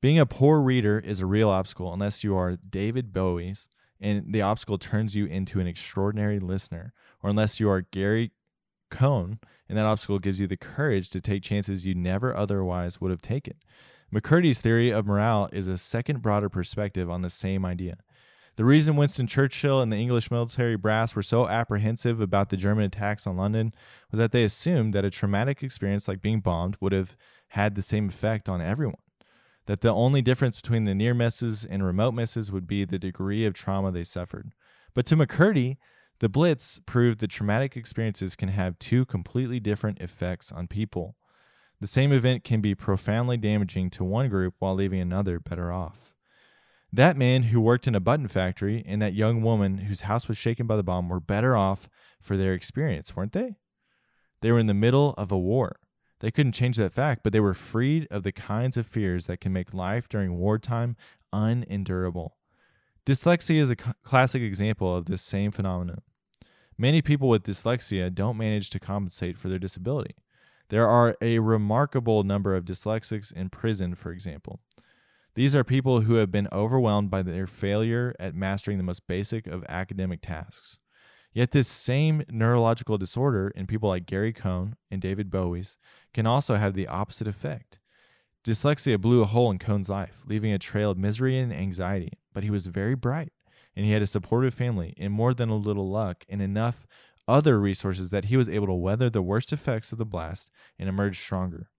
Being 0.00 0.20
a 0.20 0.26
poor 0.26 0.60
reader 0.60 1.00
is 1.00 1.18
a 1.18 1.26
real 1.26 1.48
obstacle 1.48 1.92
unless 1.92 2.22
you 2.22 2.36
are 2.36 2.54
David 2.54 3.12
Boies 3.12 3.66
and 4.00 4.32
the 4.32 4.42
obstacle 4.42 4.78
turns 4.78 5.16
you 5.16 5.26
into 5.26 5.58
an 5.58 5.66
extraordinary 5.66 6.38
listener, 6.38 6.92
or 7.20 7.30
unless 7.30 7.58
you 7.58 7.68
are 7.68 7.80
Gary 7.80 8.30
Cohn 8.92 9.40
and 9.68 9.76
that 9.76 9.86
obstacle 9.86 10.20
gives 10.20 10.38
you 10.38 10.46
the 10.46 10.56
courage 10.56 11.08
to 11.08 11.20
take 11.20 11.42
chances 11.42 11.84
you 11.84 11.96
never 11.96 12.36
otherwise 12.36 13.00
would 13.00 13.10
have 13.10 13.22
taken. 13.22 13.54
MacCurdy's 14.12 14.60
theory 14.60 14.90
of 14.90 15.06
morale 15.06 15.48
is 15.52 15.68
a 15.68 15.76
second 15.76 16.22
broader 16.22 16.48
perspective 16.48 17.10
on 17.10 17.22
the 17.22 17.30
same 17.30 17.64
idea. 17.64 17.98
The 18.56 18.64
reason 18.64 18.96
Winston 18.96 19.26
Churchill 19.26 19.80
and 19.80 19.92
the 19.92 19.96
English 19.96 20.30
military 20.30 20.76
brass 20.76 21.14
were 21.14 21.22
so 21.22 21.46
apprehensive 21.46 22.20
about 22.20 22.50
the 22.50 22.56
German 22.56 22.84
attacks 22.84 23.26
on 23.26 23.36
London 23.36 23.72
was 24.10 24.18
that 24.18 24.32
they 24.32 24.42
assumed 24.44 24.94
that 24.94 25.04
a 25.04 25.10
traumatic 25.10 25.62
experience 25.62 26.08
like 26.08 26.22
being 26.22 26.40
bombed 26.40 26.76
would 26.80 26.92
have 26.92 27.16
had 27.48 27.74
the 27.74 27.82
same 27.82 28.08
effect 28.08 28.48
on 28.48 28.60
everyone 28.60 28.96
that 29.68 29.82
the 29.82 29.92
only 29.92 30.22
difference 30.22 30.58
between 30.60 30.86
the 30.86 30.94
near 30.94 31.12
misses 31.12 31.62
and 31.62 31.84
remote 31.84 32.12
misses 32.12 32.50
would 32.50 32.66
be 32.66 32.86
the 32.86 32.98
degree 32.98 33.44
of 33.44 33.52
trauma 33.52 33.92
they 33.92 34.02
suffered. 34.02 34.52
But 34.94 35.04
to 35.06 35.16
MacCurdy, 35.16 35.76
the 36.20 36.28
Blitz 36.30 36.80
proved 36.86 37.20
that 37.20 37.28
traumatic 37.28 37.76
experiences 37.76 38.34
can 38.34 38.48
have 38.48 38.78
two 38.78 39.04
completely 39.04 39.60
different 39.60 40.00
effects 40.00 40.50
on 40.50 40.68
people. 40.68 41.16
The 41.80 41.86
same 41.86 42.12
event 42.12 42.42
can 42.42 42.60
be 42.60 42.74
profoundly 42.74 43.36
damaging 43.36 43.90
to 43.90 44.04
one 44.04 44.28
group 44.28 44.54
while 44.58 44.74
leaving 44.74 45.00
another 45.00 45.38
better 45.38 45.72
off. 45.72 46.14
That 46.92 47.16
man 47.16 47.44
who 47.44 47.60
worked 47.60 47.86
in 47.86 47.94
a 47.94 48.00
button 48.00 48.28
factory 48.28 48.82
and 48.86 49.00
that 49.02 49.14
young 49.14 49.42
woman 49.42 49.78
whose 49.78 50.02
house 50.02 50.26
was 50.26 50.38
shaken 50.38 50.66
by 50.66 50.76
the 50.76 50.82
bomb 50.82 51.08
were 51.08 51.20
better 51.20 51.56
off 51.56 51.88
for 52.20 52.36
their 52.36 52.54
experience, 52.54 53.14
weren't 53.14 53.32
they? 53.32 53.56
They 54.40 54.50
were 54.50 54.58
in 54.58 54.66
the 54.66 54.74
middle 54.74 55.14
of 55.18 55.30
a 55.30 55.38
war. 55.38 55.76
They 56.20 56.30
couldn't 56.30 56.52
change 56.52 56.76
that 56.78 56.94
fact, 56.94 57.22
but 57.22 57.32
they 57.32 57.40
were 57.40 57.54
freed 57.54 58.08
of 58.10 58.22
the 58.22 58.32
kinds 58.32 58.76
of 58.76 58.86
fears 58.86 59.26
that 59.26 59.40
can 59.40 59.52
make 59.52 59.72
life 59.72 60.08
during 60.08 60.36
wartime 60.38 60.96
unendurable. 61.32 62.36
Dyslexia 63.06 63.60
is 63.60 63.70
a 63.70 63.76
classic 63.76 64.42
example 64.42 64.96
of 64.96 65.06
this 65.06 65.22
same 65.22 65.50
phenomenon. 65.52 66.02
Many 66.76 67.02
people 67.02 67.28
with 67.28 67.44
dyslexia 67.44 68.12
don't 68.14 68.36
manage 68.36 68.70
to 68.70 68.80
compensate 68.80 69.36
for 69.36 69.48
their 69.48 69.58
disability. 69.58 70.14
There 70.68 70.88
are 70.88 71.16
a 71.20 71.38
remarkable 71.38 72.22
number 72.22 72.54
of 72.54 72.64
dyslexics 72.64 73.32
in 73.32 73.50
prison, 73.50 73.94
for 73.94 74.12
example. 74.12 74.60
These 75.34 75.54
are 75.54 75.64
people 75.64 76.02
who 76.02 76.14
have 76.14 76.30
been 76.30 76.48
overwhelmed 76.52 77.10
by 77.10 77.22
their 77.22 77.46
failure 77.46 78.14
at 78.18 78.34
mastering 78.34 78.76
the 78.76 78.84
most 78.84 79.06
basic 79.06 79.46
of 79.46 79.64
academic 79.68 80.20
tasks. 80.22 80.78
Yet, 81.32 81.52
this 81.52 81.68
same 81.68 82.24
neurological 82.28 82.98
disorder 82.98 83.52
in 83.54 83.66
people 83.66 83.88
like 83.88 84.06
Gary 84.06 84.32
Cohn 84.32 84.76
and 84.90 85.00
David 85.00 85.30
Boies 85.30 85.76
can 86.12 86.26
also 86.26 86.56
have 86.56 86.74
the 86.74 86.88
opposite 86.88 87.28
effect. 87.28 87.78
Dyslexia 88.44 89.00
blew 89.00 89.22
a 89.22 89.26
hole 89.26 89.50
in 89.50 89.58
Cohn's 89.58 89.88
life, 89.88 90.22
leaving 90.26 90.52
a 90.52 90.58
trail 90.58 90.90
of 90.90 90.98
misery 90.98 91.38
and 91.38 91.52
anxiety, 91.52 92.18
but 92.32 92.42
he 92.42 92.50
was 92.50 92.66
very 92.66 92.94
bright 92.94 93.32
and 93.78 93.86
he 93.86 93.92
had 93.92 94.02
a 94.02 94.06
supportive 94.06 94.54
family 94.54 94.92
and 94.96 95.12
more 95.12 95.32
than 95.32 95.48
a 95.48 95.56
little 95.56 95.88
luck 95.88 96.24
and 96.28 96.42
enough 96.42 96.84
other 97.28 97.60
resources 97.60 98.10
that 98.10 98.26
he 98.26 98.36
was 98.36 98.48
able 98.48 98.66
to 98.66 98.72
weather 98.72 99.10
the 99.10 99.22
worst 99.22 99.52
effects 99.52 99.92
of 99.92 99.98
the 99.98 100.06
blast 100.06 100.50
and 100.78 100.88
emerge 100.88 101.18
stronger. 101.20 101.70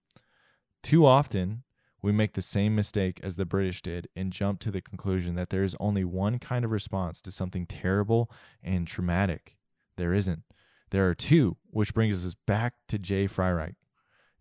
Too 0.82 1.04
often, 1.04 1.64
we 2.00 2.12
make 2.12 2.32
the 2.32 2.42
same 2.42 2.74
mistake 2.74 3.20
as 3.22 3.36
the 3.36 3.44
British 3.44 3.82
did 3.82 4.08
and 4.16 4.32
jump 4.32 4.60
to 4.60 4.70
the 4.70 4.80
conclusion 4.80 5.34
that 5.34 5.50
there 5.50 5.64
is 5.64 5.76
only 5.78 6.04
one 6.04 6.38
kind 6.38 6.64
of 6.64 6.70
response 6.70 7.20
to 7.20 7.30
something 7.30 7.66
terrible 7.66 8.30
and 8.62 8.86
traumatic. 8.86 9.56
There 9.96 10.14
isn't. 10.14 10.44
There 10.90 11.08
are 11.08 11.14
two, 11.14 11.56
which 11.70 11.92
brings 11.92 12.24
us 12.24 12.34
back 12.34 12.74
to 12.88 12.98
Jay 12.98 13.26
Freireich 13.26 13.74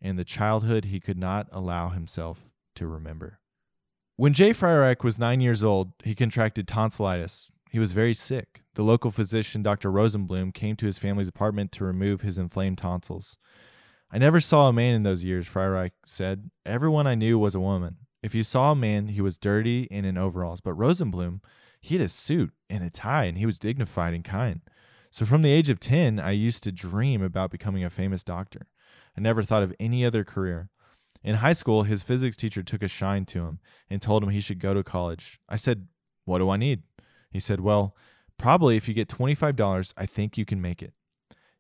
and 0.02 0.18
the 0.18 0.24
childhood 0.24 0.86
he 0.86 1.00
could 1.00 1.18
not 1.18 1.48
allow 1.52 1.90
himself 1.90 2.50
to 2.76 2.88
remember. 2.88 3.40
When 4.16 4.34
Jay 4.34 4.52
Freireich 4.52 5.04
was 5.04 5.20
nine 5.20 5.42
years 5.42 5.64
old, 5.64 5.92
he 6.04 6.16
contracted 6.16 6.68
tonsillitis. 6.68 7.52
He 7.70 7.80
was 7.80 7.94
very 7.94 8.16
sick. 8.16 8.64
The 8.74 8.84
local 8.84 9.12
physician, 9.12 9.62
Dr. 9.62 9.92
Rosenblum, 9.92 10.54
came 10.54 10.76
to 10.78 10.88
his 10.88 10.98
family's 10.98 11.28
apartment 11.28 11.72
to 11.74 11.86
remove 11.86 12.22
his 12.22 12.40
inflamed 12.40 12.80
tonsils. 12.80 13.38
I 14.12 14.18
never 14.18 14.40
saw 14.40 14.68
a 14.68 14.74
man 14.74 14.96
in 14.96 15.04
those 15.04 15.24
years, 15.24 15.48
Freireich 15.48 15.92
said. 16.04 16.50
Everyone 16.66 17.06
I 17.06 17.14
knew 17.14 17.38
was 17.38 17.54
a 17.54 17.60
woman. 17.60 17.98
If 18.24 18.34
you 18.34 18.44
saw 18.44 18.72
a 18.72 18.76
man, 18.76 19.10
he 19.10 19.22
was 19.22 19.38
dirty 19.38 19.88
and 19.92 20.04
in 20.04 20.18
overalls. 20.18 20.62
But 20.62 20.78
Rosenblum, 20.78 21.42
he 21.80 21.96
had 21.96 22.04
a 22.04 22.10
suit 22.10 22.52
and 22.70 22.84
a 22.84 22.90
tie, 22.90 23.26
and 23.26 23.38
he 23.38 23.46
was 23.46 23.60
dignified 23.60 24.16
and 24.16 24.24
kind. 24.24 24.62
So 25.12 25.26
from 25.26 25.44
the 25.44 25.52
age 25.52 25.70
of 25.70 25.80
10, 25.80 26.20
I 26.20 26.32
used 26.32 26.64
to 26.64 26.72
dream 26.72 27.22
about 27.22 27.52
becoming 27.52 27.84
a 27.84 27.90
famous 27.92 28.24
doctor. 28.24 28.68
I 29.16 29.22
never 29.22 29.44
thought 29.44 29.64
of 29.64 29.76
any 29.80 30.04
other 30.04 30.24
career. 30.24 30.70
In 31.24 31.36
high 31.36 31.54
school, 31.54 31.84
his 31.84 32.04
physics 32.04 32.38
teacher 32.38 32.64
took 32.64 32.82
a 32.82 32.88
shine 32.88 33.26
to 33.26 33.46
him 33.46 33.60
and 33.90 34.02
told 34.02 34.24
him 34.24 34.30
he 34.30 34.40
should 34.40 34.60
go 34.60 34.74
to 34.74 34.84
college. 34.84 35.40
I 35.48 35.56
said, 35.56 35.88
What 36.26 36.40
do 36.40 36.50
I 36.50 36.58
need? 36.58 36.84
He 37.30 37.40
said, 37.40 37.60
Well, 37.60 37.96
probably 38.38 38.78
if 38.78 38.88
you 38.88 38.94
get 38.94 39.10
$25, 39.10 39.94
I 39.98 40.06
think 40.06 40.38
you 40.38 40.46
can 40.46 40.62
make 40.62 40.82
it. 40.82 40.94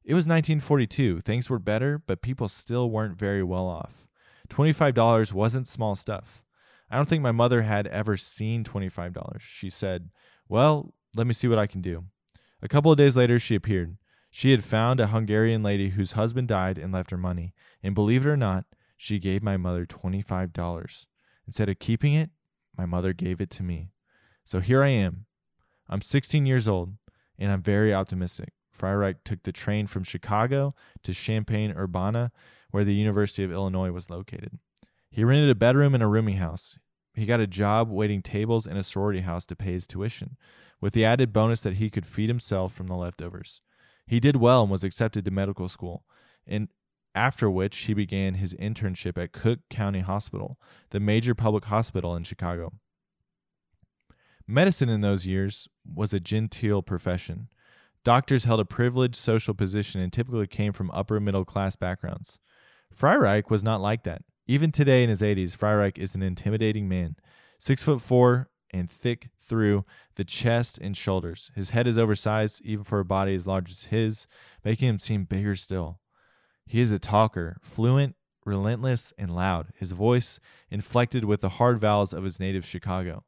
It 0.04 0.14
was 0.14 0.28
1942. 0.28 1.22
Things 1.22 1.50
were 1.50 1.60
better, 1.60 2.02
but 2.06 2.22
people 2.22 2.48
still 2.48 2.90
weren't 2.90 3.20
very 3.20 3.44
well 3.44 3.68
off. 3.68 4.08
$25 4.50 5.34
wasn't 5.34 5.68
small 5.68 5.96
stuff. 5.96 6.44
I 6.90 6.96
don't 6.96 7.08
think 7.08 7.22
my 7.22 7.32
mother 7.32 7.62
had 7.62 7.86
ever 7.88 8.18
seen 8.18 8.64
$25. 8.64 9.40
She 9.42 9.70
said, 9.70 10.10
Well, 10.48 10.94
let 11.16 11.28
me 11.28 11.34
see 11.34 11.48
what 11.48 11.60
I 11.60 11.68
can 11.68 11.82
do. 11.82 12.06
A 12.62 12.68
couple 12.68 12.92
of 12.92 12.98
days 12.98 13.16
later, 13.16 13.40
she 13.40 13.56
appeared. 13.56 13.98
She 14.32 14.52
had 14.52 14.64
found 14.64 15.00
a 15.00 15.08
Hungarian 15.08 15.64
lady 15.64 15.90
whose 15.90 16.14
husband 16.14 16.48
died 16.48 16.78
and 16.78 16.94
left 16.94 17.12
her 17.12 17.18
money. 17.18 17.54
And 17.82 17.96
believe 17.96 18.26
it 18.26 18.30
or 18.30 18.38
not, 18.38 18.66
she 18.98 19.20
gave 19.20 19.42
my 19.42 19.58
mother 19.58 19.86
$25. 19.86 21.06
Instead 21.48 21.70
of 21.70 21.80
keeping 21.80 22.14
it, 22.14 22.30
my 22.78 22.86
mother 22.86 23.14
gave 23.14 23.42
it 23.42 23.50
to 23.52 23.64
me. 23.64 23.92
So 24.44 24.60
here 24.60 24.84
I 24.84 24.90
am. 24.90 25.26
I'm 25.90 26.02
16 26.02 26.46
years 26.46 26.68
old, 26.68 26.94
and 27.38 27.52
I'm 27.52 27.62
very 27.62 27.94
optimistic. 27.94 28.54
Freireich 28.78 29.18
took 29.26 29.44
the 29.44 29.52
train 29.52 29.88
from 29.88 30.04
Chicago 30.04 30.76
to 31.04 31.14
Champaign 31.14 31.74
Urbana, 31.76 32.32
where 32.72 32.86
the 32.86 32.94
University 32.94 33.44
of 33.44 33.52
Illinois 33.52 33.92
was 33.92 34.10
located. 34.10 34.60
He 35.10 35.24
rented 35.24 35.50
a 35.50 35.56
bedroom 35.56 35.96
in 35.96 36.02
a 36.02 36.08
rooming 36.08 36.38
house. 36.38 36.78
He 37.16 37.26
got 37.26 37.40
a 37.40 37.48
job 37.48 37.90
waiting 37.90 38.22
tables 38.22 38.68
in 38.68 38.78
a 38.78 38.84
sorority 38.84 39.22
house 39.22 39.46
to 39.48 39.56
pay 39.56 39.74
his 39.74 39.88
tuition, 39.88 40.38
with 40.80 40.94
the 40.94 41.04
added 41.04 41.34
bonus 41.34 41.62
that 41.62 41.76
he 41.78 41.90
could 41.90 42.06
feed 42.06 42.30
himself 42.30 42.74
from 42.74 42.88
the 42.88 42.96
leftovers. 42.96 43.62
He 44.06 44.20
did 44.20 44.38
well 44.38 44.62
and 44.62 44.72
was 44.72 44.84
accepted 44.84 45.26
to 45.26 45.32
medical 45.32 45.68
school, 45.68 46.04
and 46.48 46.70
after 47.16 47.50
which 47.50 47.78
he 47.80 47.94
began 47.94 48.36
his 48.36 48.54
internship 48.54 49.18
at 49.18 49.34
Cook 49.34 49.60
County 49.70 50.02
Hospital, 50.02 50.60
the 50.92 51.00
major 51.00 51.34
public 51.34 51.66
hospital 51.66 52.16
in 52.16 52.24
Chicago. 52.24 52.74
Medicine 54.48 54.90
in 54.90 55.02
those 55.02 55.28
years 55.28 55.68
was 55.94 56.14
a 56.14 56.20
genteel 56.20 56.82
profession. 56.82 57.50
Doctors 58.04 58.46
held 58.46 58.60
a 58.60 58.66
privileged 58.66 59.16
social 59.16 59.54
position 59.54 60.02
and 60.02 60.12
typically 60.12 60.48
came 60.48 60.74
from 60.74 60.92
upper 60.92 61.20
middle 61.20 61.46
class 61.46 61.76
backgrounds. 61.76 62.40
Freireich 62.98 63.50
was 63.50 63.64
not 63.64 63.82
like 63.82 64.04
that. 64.04 64.24
Even 64.48 64.72
today 64.72 65.04
in 65.04 65.10
his 65.10 65.22
80s, 65.22 65.56
Freireich 65.56 65.98
is 65.98 66.16
an 66.16 66.24
intimidating 66.24 66.88
man. 66.88 67.16
Six 67.60 67.84
foot 67.84 68.02
four 68.02 68.50
and 68.72 68.90
thick 68.90 69.30
through 69.40 69.86
the 70.16 70.24
chest 70.24 70.78
and 70.80 70.96
shoulders. 70.96 71.52
His 71.56 71.72
head 71.72 71.88
is 71.88 71.98
oversized, 71.98 72.62
even 72.64 72.84
for 72.84 73.00
a 73.00 73.06
body 73.06 73.36
as 73.36 73.48
large 73.48 73.72
as 73.72 73.86
his, 73.86 74.28
making 74.64 74.88
him 74.88 75.00
seem 75.00 75.26
bigger 75.26 75.56
still. 75.56 76.00
He 76.66 76.82
is 76.82 76.92
a 76.92 77.00
talker, 77.00 77.58
fluent, 77.62 78.16
relentless, 78.46 79.14
and 79.18 79.36
loud, 79.36 79.68
his 79.78 79.92
voice 79.92 80.40
inflected 80.70 81.26
with 81.26 81.42
the 81.42 81.50
hard 81.50 81.80
vowels 81.80 82.14
of 82.14 82.24
his 82.24 82.40
native 82.40 82.66
Chicago. 82.66 83.24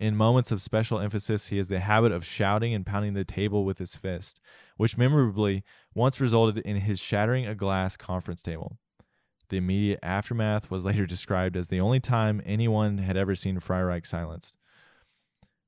In 0.00 0.16
moments 0.16 0.50
of 0.50 0.62
special 0.62 0.98
emphasis, 0.98 1.48
he 1.48 1.58
has 1.58 1.68
the 1.68 1.80
habit 1.80 2.10
of 2.10 2.24
shouting 2.24 2.72
and 2.72 2.86
pounding 2.86 3.12
the 3.12 3.22
table 3.22 3.66
with 3.66 3.76
his 3.76 3.96
fist, 3.96 4.40
which 4.78 4.96
memorably 4.96 5.62
once 5.94 6.22
resulted 6.22 6.56
in 6.64 6.76
his 6.76 6.98
shattering 6.98 7.46
a 7.46 7.54
glass 7.54 7.98
conference 7.98 8.42
table. 8.42 8.78
The 9.50 9.58
immediate 9.58 9.98
aftermath 10.02 10.70
was 10.70 10.86
later 10.86 11.04
described 11.06 11.54
as 11.54 11.68
the 11.68 11.82
only 11.82 12.00
time 12.00 12.40
anyone 12.46 12.96
had 12.96 13.18
ever 13.18 13.34
seen 13.34 13.60
Freireich 13.60 14.06
silenced. 14.06 14.56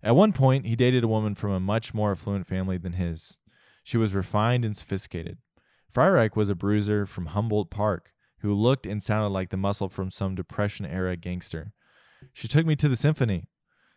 At 0.02 0.16
one 0.16 0.32
point, 0.32 0.64
he 0.64 0.76
dated 0.76 1.04
a 1.04 1.08
woman 1.08 1.34
from 1.34 1.52
a 1.52 1.60
much 1.60 1.92
more 1.92 2.12
affluent 2.12 2.46
family 2.46 2.78
than 2.78 2.94
his. 2.94 3.36
She 3.84 3.98
was 3.98 4.14
refined 4.14 4.64
and 4.64 4.74
sophisticated. 4.74 5.36
Freireich 5.94 6.36
was 6.36 6.48
a 6.48 6.54
bruiser 6.54 7.04
from 7.04 7.26
Humboldt 7.26 7.68
Park 7.68 8.12
who 8.38 8.54
looked 8.54 8.86
and 8.86 9.02
sounded 9.02 9.28
like 9.28 9.50
the 9.50 9.58
muscle 9.58 9.90
from 9.90 10.10
some 10.10 10.34
Depression 10.34 10.86
era 10.86 11.16
gangster. 11.16 11.74
She 12.32 12.48
took 12.48 12.64
me 12.64 12.76
to 12.76 12.88
the 12.88 12.96
symphony, 12.96 13.44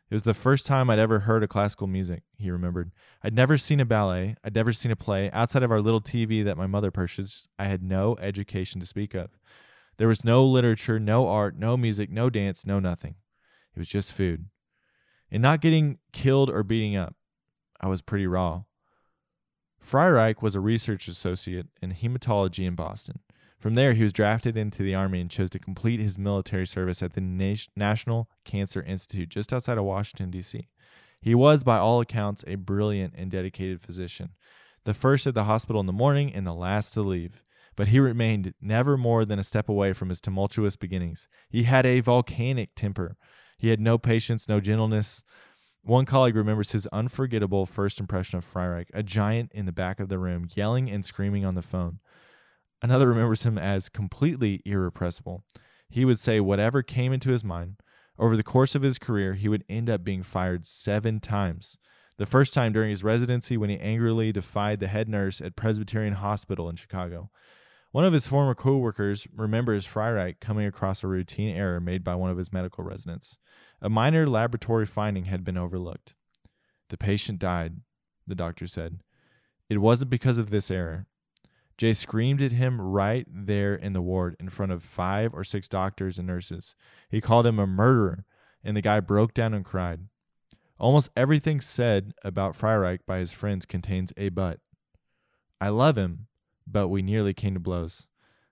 it 0.09 0.13
was 0.13 0.23
the 0.23 0.33
first 0.33 0.65
time 0.65 0.89
I'd 0.89 0.99
ever 0.99 1.21
heard 1.21 1.41
of 1.43 1.49
classical 1.49 1.87
music, 1.87 2.23
he 2.37 2.51
remembered. 2.51 2.91
I'd 3.23 3.33
never 3.33 3.57
seen 3.57 3.79
a 3.79 3.85
ballet, 3.85 4.35
I'd 4.43 4.53
never 4.53 4.71
seen 4.71 4.91
a 4.91 4.95
play. 4.95 5.31
Outside 5.31 5.63
of 5.63 5.71
our 5.71 5.81
little 5.81 6.01
TV 6.01 6.43
that 6.45 6.57
my 6.57 6.67
mother 6.67 6.91
purchased, 6.91 7.47
I 7.57 7.65
had 7.65 7.81
no 7.81 8.15
education 8.19 8.79
to 8.79 8.85
speak 8.85 9.15
of. 9.15 9.31
There 9.97 10.07
was 10.07 10.23
no 10.23 10.45
literature, 10.45 10.99
no 10.99 11.27
art, 11.27 11.57
no 11.57 11.75
music, 11.75 12.11
no 12.11 12.29
dance, 12.29 12.65
no 12.65 12.79
nothing. 12.79 13.15
It 13.75 13.79
was 13.79 13.87
just 13.87 14.13
food. 14.13 14.45
And 15.31 15.41
not 15.41 15.61
getting 15.61 15.97
killed 16.13 16.49
or 16.49 16.63
beating 16.63 16.95
up. 16.95 17.15
I 17.81 17.87
was 17.87 18.01
pretty 18.01 18.27
raw. 18.27 18.63
Freireich 19.83 20.41
was 20.41 20.55
a 20.55 20.59
research 20.59 21.07
associate 21.07 21.67
in 21.81 21.93
hematology 21.93 22.65
in 22.65 22.75
Boston. 22.75 23.19
From 23.59 23.75
there, 23.75 23.93
he 23.93 24.03
was 24.03 24.13
drafted 24.13 24.57
into 24.57 24.83
the 24.83 24.95
Army 24.95 25.21
and 25.21 25.31
chose 25.31 25.49
to 25.51 25.59
complete 25.59 25.99
his 25.99 26.17
military 26.17 26.67
service 26.67 27.01
at 27.01 27.13
the 27.13 27.21
National 27.75 28.29
Cancer 28.43 28.81
Institute 28.83 29.29
just 29.29 29.53
outside 29.53 29.77
of 29.77 29.85
Washington, 29.85 30.29
D.C. 30.29 30.67
He 31.21 31.33
was, 31.33 31.63
by 31.63 31.77
all 31.77 32.01
accounts, 32.01 32.43
a 32.45 32.55
brilliant 32.55 33.13
and 33.17 33.31
dedicated 33.31 33.81
physician, 33.81 34.31
the 34.83 34.93
first 34.93 35.25
at 35.25 35.33
the 35.33 35.45
hospital 35.45 35.79
in 35.79 35.87
the 35.87 35.93
morning 35.93 36.33
and 36.33 36.45
the 36.45 36.53
last 36.53 36.93
to 36.93 37.01
leave. 37.01 37.43
But 37.75 37.87
he 37.89 37.99
remained 37.99 38.53
never 38.61 38.97
more 38.97 39.25
than 39.25 39.39
a 39.39 39.43
step 39.43 39.67
away 39.67 39.93
from 39.93 40.09
his 40.09 40.21
tumultuous 40.21 40.75
beginnings. 40.75 41.27
He 41.49 41.63
had 41.63 41.85
a 41.85 41.99
volcanic 41.99 42.69
temper. 42.75 43.17
He 43.57 43.69
had 43.69 43.79
no 43.79 43.97
patience, 43.97 44.47
no 44.47 44.59
gentleness. 44.59 45.23
One 45.81 46.05
colleague 46.05 46.35
remembers 46.35 46.71
his 46.71 46.87
unforgettable 46.87 47.65
first 47.65 47.99
impression 47.99 48.37
of 48.37 48.45
Freireich, 48.45 48.87
a 48.93 49.03
giant 49.03 49.51
in 49.53 49.65
the 49.65 49.71
back 49.71 49.99
of 49.99 50.09
the 50.09 50.19
room, 50.19 50.47
yelling 50.55 50.89
and 50.89 51.03
screaming 51.03 51.43
on 51.45 51.55
the 51.55 51.61
phone. 51.61 51.99
Another 52.85 53.07
remembers 53.07 53.41
him 53.41 53.57
as 53.57 53.89
completely 53.89 54.61
irrepressible. 54.63 55.43
He 55.89 56.05
would 56.05 56.19
say 56.19 56.39
whatever 56.39 56.83
came 56.83 57.13
into 57.13 57.31
his 57.31 57.43
mind. 57.43 57.77
Over 58.19 58.37
the 58.37 58.43
course 58.43 58.75
of 58.75 58.83
his 58.83 58.99
career, 58.99 59.33
he 59.33 59.49
would 59.49 59.63
end 59.67 59.89
up 59.89 60.03
being 60.03 60.21
fired 60.21 60.67
seven 60.67 61.19
times. 61.19 61.79
The 62.19 62.27
first 62.27 62.53
time 62.53 62.73
during 62.73 62.91
his 62.91 63.03
residency 63.03 63.57
when 63.57 63.71
he 63.71 63.79
angrily 63.79 64.31
defied 64.31 64.79
the 64.79 64.87
head 64.87 65.09
nurse 65.09 65.41
at 65.41 65.55
Presbyterian 65.55 66.13
Hospital 66.13 66.69
in 66.69 66.75
Chicago. 66.75 67.31
One 67.91 68.05
of 68.05 68.13
his 68.13 68.27
former 68.27 68.53
coworkers 68.53 69.27
remembers 69.35 69.87
Freireich 69.87 70.39
coming 70.39 70.67
across 70.67 71.03
a 71.03 71.07
routine 71.07 71.55
error 71.55 71.79
made 71.79 72.03
by 72.03 72.13
one 72.13 72.29
of 72.29 72.37
his 72.37 72.53
medical 72.53 72.83
residents. 72.83 73.35
A 73.81 73.89
minor 73.89 74.29
laboratory 74.29 74.85
finding 74.85 75.25
had 75.25 75.43
been 75.43 75.57
overlooked. 75.57 76.13
The 76.91 76.97
patient 76.97 77.39
died, 77.39 77.77
the 78.27 78.35
doctor 78.35 78.67
said. 78.67 78.99
It 79.71 79.79
wasn't 79.79 80.11
because 80.11 80.37
of 80.37 80.51
this 80.51 80.69
error. 80.69 81.07
Jay 81.77 81.93
screamed 81.93 82.41
at 82.41 82.53
him 82.53 82.79
right 82.79 83.27
there 83.29 83.75
in 83.75 83.93
the 83.93 84.01
ward 84.01 84.35
in 84.39 84.49
front 84.49 84.71
of 84.71 84.83
five 84.83 85.33
or 85.33 85.43
six 85.43 85.67
doctors 85.67 86.17
and 86.17 86.27
nurses. 86.27 86.75
He 87.09 87.19
called 87.19 87.45
him 87.45 87.59
a 87.59 87.67
murderer, 87.67 88.23
and 88.63 88.77
the 88.77 88.81
guy 88.81 88.99
broke 89.01 89.33
down 89.33 89.53
and 89.53 89.65
cried. 89.65 90.01
Almost 90.79 91.09
everything 91.15 91.61
said 91.61 92.13
about 92.23 92.55
Freireich 92.57 92.99
by 93.05 93.19
his 93.19 93.31
friends 93.31 93.65
contains 93.65 94.13
a 94.17 94.29
but. 94.29 94.59
I 95.59 95.69
love 95.69 95.97
him, 95.97 96.27
but 96.67 96.87
we 96.87 97.01
nearly 97.01 97.33
came 97.33 97.53
to 97.53 97.59
blows. 97.59 98.07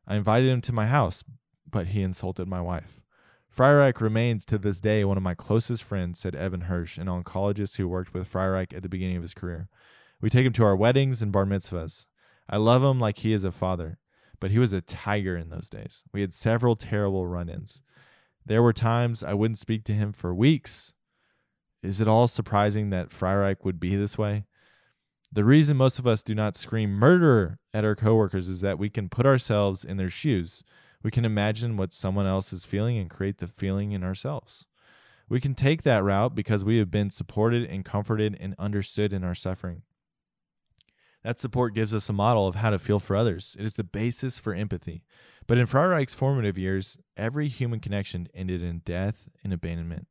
I 0.08 0.16
invited 0.16 0.50
him 0.50 0.62
to 0.62 0.74
my 0.74 0.88
house, 0.88 1.24
but 1.70 1.88
he 1.88 2.02
insulted 2.02 2.48
my 2.48 2.62
wife. 2.62 3.02
Freireich 3.56 4.02
remains 4.02 4.46
to 4.46 4.58
this 4.58 4.82
day 4.82 5.06
one 5.06 5.18
of 5.18 5.24
my 5.24 5.36
closest 5.36 5.84
friends, 5.84 6.20
said 6.20 6.36
Evan 6.36 6.64
Hersh, 6.64 6.98
an 6.98 7.08
oncologist 7.08 7.78
who 7.78 7.88
worked 7.88 8.14
with 8.14 8.32
Freireich 8.32 8.74
at 8.76 8.84
the 8.84 8.90
beginning 8.90 9.18
of 9.18 9.22
his 9.22 9.34
career. 9.34 9.70
We 10.20 10.30
take 10.30 10.46
him 10.46 10.54
to 10.54 10.64
our 10.64 10.76
weddings 10.76 11.22
and 11.22 11.32
bar 11.32 11.46
mitzvahs. 11.46 12.08
I 12.50 12.58
love 12.58 12.84
him 12.84 13.00
like 13.00 13.20
he 13.20 13.34
is 13.34 13.44
a 13.44 13.52
father, 13.52 13.98
but 14.40 14.52
he 14.52 14.60
was 14.60 14.74
a 14.74 14.82
tiger 14.82 15.38
in 15.38 15.50
those 15.50 15.70
days. 15.70 16.04
We 16.14 16.22
had 16.22 16.34
several 16.34 16.76
terrible 16.76 17.26
run 17.26 17.50
ins. 17.50 17.84
There 18.46 18.62
were 18.62 18.74
times 18.74 19.24
I 19.24 19.34
wouldn't 19.34 19.58
speak 19.58 19.84
to 19.86 19.94
him 19.94 20.12
for 20.12 20.34
weeks. 20.34 20.94
Is 21.82 22.02
it 22.02 22.08
all 22.08 22.28
surprising 22.28 22.90
that 22.90 23.10
Freireich 23.10 23.64
would 23.64 23.80
be 23.80 23.96
this 23.96 24.18
way? 24.18 24.46
The 25.32 25.44
reason 25.44 25.78
most 25.78 25.98
of 25.98 26.06
us 26.06 26.22
do 26.22 26.36
not 26.36 26.56
scream 26.56 26.92
murder 26.92 27.58
at 27.74 27.84
our 27.84 27.96
coworkers 27.96 28.48
is 28.48 28.62
that 28.62 28.78
we 28.78 28.90
can 28.90 29.10
put 29.10 29.26
ourselves 29.26 29.84
in 29.84 29.98
their 29.98 30.10
shoes. 30.10 30.64
We 31.02 31.12
can 31.12 31.26
imagine 31.26 31.76
what 31.76 31.92
someone 31.92 32.28
else 32.28 32.54
is 32.54 32.66
feeling 32.66 32.98
and 32.98 33.10
create 33.10 33.40
the 33.40 33.48
feeling 33.48 33.94
in 33.94 34.04
ourselves. 34.04 34.66
We 35.28 35.42
can 35.42 35.56
take 35.56 35.82
that 35.84 36.04
route 36.04 36.36
because 36.36 36.64
we 36.64 36.78
have 36.78 36.92
been 36.92 37.10
supported 37.10 37.68
and 37.70 37.84
comforted 37.84 38.38
and 38.40 38.56
understood 38.60 39.12
in 39.12 39.24
our 39.24 39.34
suffering. 39.34 39.82
That 41.24 41.40
support 41.40 41.74
gives 41.74 41.94
us 41.94 42.10
a 42.10 42.14
model 42.14 42.48
of 42.48 42.56
how 42.56 42.70
to 42.70 42.80
feel 42.80 43.00
for 43.00 43.16
others. 43.16 43.56
It 43.58 43.66
is 43.66 43.76
the 43.76 43.84
basis 43.84 44.38
for 44.38 44.54
empathy. 44.54 45.04
But 45.48 45.58
in 45.58 45.68
Freireich's 45.68 46.16
formative 46.16 46.58
years, 46.58 46.98
every 47.16 47.48
human 47.48 47.80
connection 47.80 48.28
ended 48.34 48.62
in 48.62 48.80
death 48.80 49.30
and 49.44 49.54
abandonment. 49.54 50.08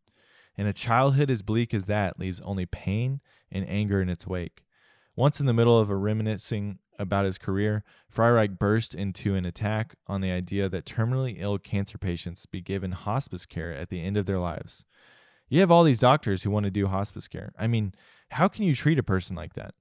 And 0.57 0.69
a 0.69 0.73
childhood 0.73 1.31
as 1.31 1.43
bleak 1.43 1.73
as 1.73 1.87
that 1.87 2.19
leaves 2.19 2.41
only 2.43 2.67
pain 2.67 3.21
and 3.51 3.69
anger 3.69 4.01
in 4.01 4.09
its 4.09 4.27
wake. 4.27 4.65
Once 5.15 5.41
in 5.41 5.47
the 5.47 5.53
middle 5.53 5.79
of 5.79 5.91
a 5.91 5.97
reminiscing 5.97 6.79
about 6.99 7.25
his 7.25 7.39
career, 7.39 7.85
Freireich 8.15 8.59
burst 8.59 8.95
into 8.95 9.35
an 9.35 9.45
attack 9.45 9.95
on 10.07 10.21
the 10.21 10.31
idea 10.31 10.69
that 10.69 10.87
terminally 10.87 11.37
ill 11.39 11.59
cancer 11.59 11.99
patients 11.99 12.47
be 12.47 12.61
given 12.61 12.93
hospice 12.93 13.45
care 13.45 13.73
at 13.73 13.89
the 13.89 14.03
end 14.03 14.17
of 14.17 14.27
their 14.27 14.39
lives. 14.39 14.85
You 15.49 15.61
have 15.61 15.71
all 15.71 15.85
these 15.85 15.99
doctors 15.99 16.43
who 16.43 16.51
want 16.51 16.65
to 16.65 16.71
do 16.71 16.87
hospice 16.87 17.29
care. 17.29 17.53
I 17.59 17.67
mean, 17.67 17.93
how 18.31 18.49
can 18.49 18.65
you 18.65 18.75
treat 18.75 18.99
a 18.99 19.03
person 19.03 19.37
like 19.37 19.53
that? 19.55 19.75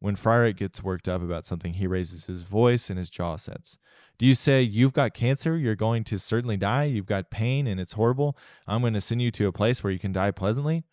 When 0.00 0.14
Freireich 0.14 0.56
gets 0.56 0.82
worked 0.82 1.08
up 1.08 1.22
about 1.22 1.44
something, 1.44 1.74
he 1.74 1.86
raises 1.86 2.24
his 2.24 2.42
voice 2.42 2.88
and 2.88 2.98
his 2.98 3.10
jaw 3.10 3.36
sets. 3.36 3.78
Do 4.16 4.26
you 4.26 4.34
say, 4.34 4.62
You've 4.62 4.92
got 4.92 5.14
cancer, 5.14 5.56
you're 5.56 5.74
going 5.74 6.04
to 6.04 6.18
certainly 6.18 6.56
die, 6.56 6.84
you've 6.84 7.06
got 7.06 7.30
pain, 7.30 7.66
and 7.66 7.80
it's 7.80 7.94
horrible? 7.94 8.36
I'm 8.66 8.80
going 8.80 8.94
to 8.94 9.00
send 9.00 9.22
you 9.22 9.30
to 9.32 9.48
a 9.48 9.52
place 9.52 9.82
where 9.82 9.92
you 9.92 9.98
can 9.98 10.12
die 10.12 10.30
pleasantly? 10.30 10.84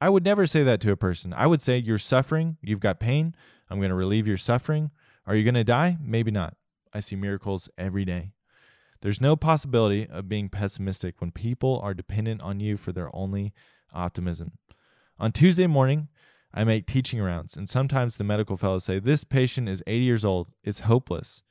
I 0.00 0.08
would 0.08 0.24
never 0.24 0.46
say 0.46 0.62
that 0.62 0.80
to 0.80 0.92
a 0.92 0.96
person. 0.96 1.34
I 1.34 1.46
would 1.46 1.60
say, 1.60 1.76
You're 1.76 1.98
suffering, 1.98 2.56
you've 2.62 2.80
got 2.80 2.98
pain, 2.98 3.34
I'm 3.68 3.78
going 3.78 3.90
to 3.90 3.94
relieve 3.94 4.26
your 4.26 4.36
suffering. 4.36 4.90
Are 5.26 5.36
you 5.36 5.44
going 5.44 5.54
to 5.54 5.64
die? 5.64 5.96
Maybe 6.02 6.30
not. 6.30 6.56
I 6.92 7.00
see 7.00 7.16
miracles 7.16 7.68
every 7.78 8.04
day. 8.04 8.32
There's 9.02 9.20
no 9.20 9.36
possibility 9.36 10.06
of 10.08 10.28
being 10.28 10.48
pessimistic 10.48 11.20
when 11.20 11.30
people 11.30 11.80
are 11.82 11.94
dependent 11.94 12.42
on 12.42 12.60
you 12.60 12.76
for 12.76 12.92
their 12.92 13.14
only 13.14 13.52
optimism. 13.92 14.52
On 15.18 15.32
Tuesday 15.32 15.66
morning, 15.66 16.08
I 16.52 16.64
make 16.64 16.86
teaching 16.86 17.20
rounds, 17.20 17.56
and 17.56 17.68
sometimes 17.68 18.16
the 18.16 18.24
medical 18.24 18.56
fellows 18.56 18.84
say, 18.84 18.98
This 18.98 19.24
patient 19.24 19.68
is 19.68 19.82
80 19.86 20.04
years 20.04 20.24
old. 20.24 20.48
It's 20.64 20.80
hopeless. 20.80 21.42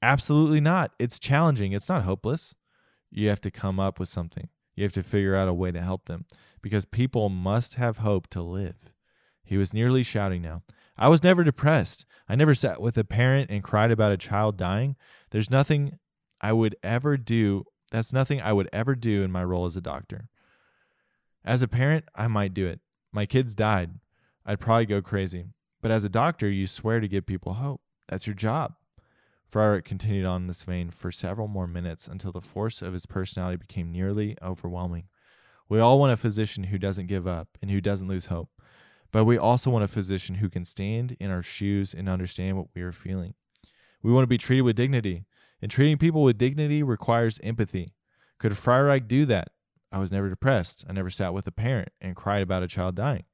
Absolutely 0.00 0.60
not. 0.60 0.92
It's 0.98 1.18
challenging. 1.18 1.72
It's 1.72 1.88
not 1.88 2.04
hopeless. 2.04 2.54
You 3.10 3.28
have 3.28 3.40
to 3.42 3.50
come 3.50 3.78
up 3.78 3.98
with 3.98 4.08
something. 4.08 4.48
You 4.74 4.84
have 4.84 4.92
to 4.92 5.02
figure 5.02 5.34
out 5.34 5.48
a 5.48 5.54
way 5.54 5.72
to 5.72 5.80
help 5.80 6.06
them 6.06 6.26
because 6.62 6.84
people 6.84 7.28
must 7.28 7.74
have 7.74 7.98
hope 7.98 8.28
to 8.28 8.42
live. 8.42 8.92
He 9.42 9.56
was 9.56 9.72
nearly 9.72 10.02
shouting 10.02 10.42
now. 10.42 10.62
I 10.98 11.08
was 11.08 11.22
never 11.22 11.44
depressed. 11.44 12.04
I 12.28 12.34
never 12.34 12.54
sat 12.54 12.80
with 12.80 12.96
a 12.98 13.04
parent 13.04 13.50
and 13.50 13.62
cried 13.62 13.90
about 13.90 14.12
a 14.12 14.16
child 14.16 14.56
dying. 14.56 14.96
There's 15.30 15.50
nothing 15.50 15.98
I 16.40 16.52
would 16.52 16.76
ever 16.82 17.16
do. 17.16 17.64
That's 17.90 18.12
nothing 18.12 18.40
I 18.40 18.52
would 18.52 18.68
ever 18.72 18.94
do 18.94 19.22
in 19.22 19.30
my 19.30 19.44
role 19.44 19.66
as 19.66 19.76
a 19.76 19.80
doctor. 19.80 20.28
As 21.44 21.62
a 21.62 21.68
parent, 21.68 22.04
I 22.14 22.26
might 22.26 22.54
do 22.54 22.66
it. 22.66 22.80
My 23.12 23.24
kids 23.24 23.54
died. 23.54 23.92
I'd 24.46 24.60
probably 24.60 24.86
go 24.86 25.02
crazy. 25.02 25.46
But 25.82 25.90
as 25.90 26.04
a 26.04 26.08
doctor, 26.08 26.48
you 26.48 26.66
swear 26.66 27.00
to 27.00 27.08
give 27.08 27.26
people 27.26 27.54
hope. 27.54 27.80
That's 28.08 28.26
your 28.26 28.34
job. 28.34 28.74
Freireich 29.52 29.84
continued 29.84 30.24
on 30.24 30.42
in 30.42 30.46
this 30.46 30.62
vein 30.62 30.90
for 30.90 31.12
several 31.12 31.48
more 31.48 31.66
minutes 31.66 32.08
until 32.08 32.32
the 32.32 32.40
force 32.40 32.80
of 32.80 32.92
his 32.92 33.06
personality 33.06 33.56
became 33.56 33.92
nearly 33.92 34.36
overwhelming. 34.42 35.08
We 35.68 35.80
all 35.80 35.98
want 35.98 36.12
a 36.12 36.16
physician 36.16 36.64
who 36.64 36.78
doesn't 36.78 37.08
give 37.08 37.26
up 37.26 37.58
and 37.60 37.70
who 37.70 37.80
doesn't 37.80 38.08
lose 38.08 38.26
hope, 38.26 38.50
but 39.12 39.24
we 39.24 39.36
also 39.36 39.70
want 39.70 39.84
a 39.84 39.88
physician 39.88 40.36
who 40.36 40.48
can 40.48 40.64
stand 40.64 41.16
in 41.18 41.30
our 41.30 41.42
shoes 41.42 41.94
and 41.94 42.08
understand 42.08 42.56
what 42.56 42.68
we 42.74 42.82
are 42.82 42.92
feeling. 42.92 43.34
We 44.02 44.12
want 44.12 44.24
to 44.24 44.28
be 44.28 44.38
treated 44.38 44.62
with 44.62 44.76
dignity, 44.76 45.24
and 45.60 45.70
treating 45.70 45.98
people 45.98 46.22
with 46.22 46.38
dignity 46.38 46.82
requires 46.82 47.40
empathy. 47.42 47.94
Could 48.38 48.52
Freireich 48.52 49.08
do 49.08 49.26
that? 49.26 49.48
I 49.90 49.98
was 49.98 50.12
never 50.12 50.28
depressed. 50.28 50.84
I 50.88 50.92
never 50.92 51.10
sat 51.10 51.32
with 51.34 51.46
a 51.46 51.52
parent 51.52 51.88
and 52.00 52.14
cried 52.14 52.42
about 52.42 52.62
a 52.62 52.68
child 52.68 52.94
dying. 52.94 53.24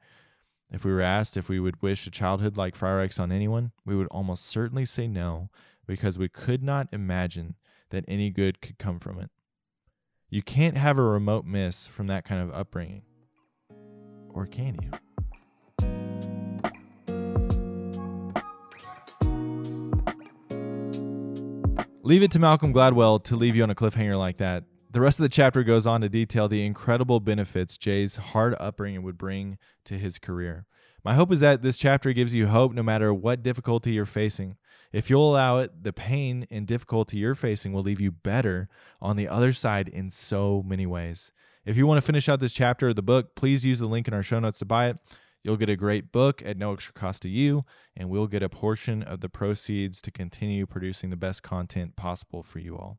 If 0.72 0.86
we 0.86 0.92
were 0.92 1.02
asked 1.02 1.36
if 1.36 1.50
we 1.50 1.60
would 1.60 1.82
wish 1.82 2.06
a 2.06 2.10
childhood 2.10 2.56
like 2.56 2.74
Freireich's 2.74 3.18
on 3.18 3.30
anyone, 3.30 3.72
we 3.84 3.94
would 3.94 4.06
almost 4.06 4.46
certainly 4.46 4.86
say 4.86 5.06
no 5.06 5.50
because 5.86 6.18
we 6.18 6.30
could 6.30 6.62
not 6.62 6.88
imagine 6.92 7.56
that 7.90 8.06
any 8.08 8.30
good 8.30 8.62
could 8.62 8.78
come 8.78 8.98
from 8.98 9.20
it. 9.20 9.30
You 10.30 10.40
can't 10.42 10.78
have 10.78 10.96
a 10.96 11.02
remote 11.02 11.44
miss 11.44 11.86
from 11.86 12.06
that 12.06 12.24
kind 12.24 12.40
of 12.40 12.54
upbringing. 12.54 13.02
Or 14.30 14.46
can 14.46 14.78
you? 14.80 14.90
Leave 22.02 22.22
it 22.22 22.30
to 22.30 22.38
Malcolm 22.38 22.72
Gladwell 22.72 23.22
to 23.24 23.36
leave 23.36 23.54
you 23.54 23.62
on 23.62 23.68
a 23.68 23.74
cliffhanger 23.74 24.18
like 24.18 24.38
that. 24.38 24.64
The 24.92 25.00
rest 25.00 25.18
of 25.18 25.22
the 25.22 25.30
chapter 25.30 25.64
goes 25.64 25.86
on 25.86 26.02
to 26.02 26.10
detail 26.10 26.48
the 26.48 26.66
incredible 26.66 27.18
benefits 27.18 27.78
Jay's 27.78 28.16
hard 28.16 28.54
upbringing 28.60 29.02
would 29.02 29.16
bring 29.16 29.56
to 29.86 29.96
his 29.96 30.18
career. 30.18 30.66
My 31.02 31.14
hope 31.14 31.32
is 31.32 31.40
that 31.40 31.62
this 31.62 31.78
chapter 31.78 32.12
gives 32.12 32.34
you 32.34 32.48
hope 32.48 32.74
no 32.74 32.82
matter 32.82 33.14
what 33.14 33.42
difficulty 33.42 33.92
you're 33.92 34.04
facing. 34.04 34.58
If 34.92 35.08
you'll 35.08 35.30
allow 35.30 35.60
it, 35.60 35.82
the 35.82 35.94
pain 35.94 36.46
and 36.50 36.66
difficulty 36.66 37.16
you're 37.16 37.34
facing 37.34 37.72
will 37.72 37.82
leave 37.82 38.02
you 38.02 38.10
better 38.10 38.68
on 39.00 39.16
the 39.16 39.28
other 39.28 39.54
side 39.54 39.88
in 39.88 40.10
so 40.10 40.62
many 40.66 40.84
ways. 40.84 41.32
If 41.64 41.78
you 41.78 41.86
want 41.86 41.96
to 41.96 42.06
finish 42.06 42.28
out 42.28 42.40
this 42.40 42.52
chapter 42.52 42.90
of 42.90 42.96
the 42.96 43.00
book, 43.00 43.34
please 43.34 43.64
use 43.64 43.78
the 43.78 43.88
link 43.88 44.08
in 44.08 44.12
our 44.12 44.22
show 44.22 44.40
notes 44.40 44.58
to 44.58 44.66
buy 44.66 44.88
it. 44.90 44.98
You'll 45.42 45.56
get 45.56 45.70
a 45.70 45.76
great 45.76 46.12
book 46.12 46.42
at 46.44 46.58
no 46.58 46.74
extra 46.74 46.92
cost 46.92 47.22
to 47.22 47.30
you, 47.30 47.64
and 47.96 48.10
we'll 48.10 48.26
get 48.26 48.42
a 48.42 48.50
portion 48.50 49.02
of 49.02 49.20
the 49.20 49.30
proceeds 49.30 50.02
to 50.02 50.10
continue 50.10 50.66
producing 50.66 51.08
the 51.08 51.16
best 51.16 51.42
content 51.42 51.96
possible 51.96 52.42
for 52.42 52.58
you 52.58 52.76
all. 52.76 52.98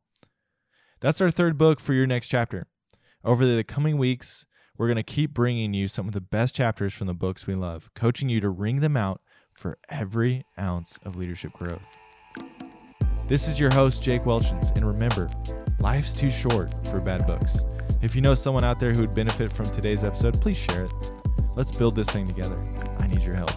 That's 1.04 1.20
our 1.20 1.30
third 1.30 1.58
book 1.58 1.80
for 1.80 1.92
your 1.92 2.06
next 2.06 2.28
chapter. 2.28 2.66
Over 3.22 3.44
the 3.44 3.62
coming 3.62 3.98
weeks, 3.98 4.46
we're 4.78 4.86
going 4.86 4.96
to 4.96 5.02
keep 5.02 5.34
bringing 5.34 5.74
you 5.74 5.86
some 5.86 6.08
of 6.08 6.14
the 6.14 6.20
best 6.22 6.54
chapters 6.54 6.94
from 6.94 7.08
the 7.08 7.12
books 7.12 7.46
we 7.46 7.54
love, 7.54 7.90
coaching 7.94 8.30
you 8.30 8.40
to 8.40 8.48
ring 8.48 8.80
them 8.80 8.96
out 8.96 9.20
for 9.52 9.76
every 9.90 10.46
ounce 10.58 10.98
of 11.04 11.14
leadership 11.14 11.52
growth. 11.52 11.82
This 13.28 13.48
is 13.48 13.60
your 13.60 13.70
host, 13.70 14.02
Jake 14.02 14.24
Welchens, 14.24 14.74
and 14.76 14.86
remember, 14.86 15.28
life's 15.78 16.14
too 16.14 16.30
short 16.30 16.72
for 16.88 17.02
bad 17.02 17.26
books. 17.26 17.58
If 18.00 18.14
you 18.14 18.22
know 18.22 18.34
someone 18.34 18.64
out 18.64 18.80
there 18.80 18.92
who 18.92 19.02
would 19.02 19.14
benefit 19.14 19.52
from 19.52 19.66
today's 19.66 20.04
episode, 20.04 20.40
please 20.40 20.56
share 20.56 20.84
it. 20.84 20.92
Let's 21.54 21.76
build 21.76 21.96
this 21.96 22.08
thing 22.08 22.26
together. 22.26 22.58
I 23.00 23.08
need 23.08 23.22
your 23.22 23.34
help. 23.36 23.52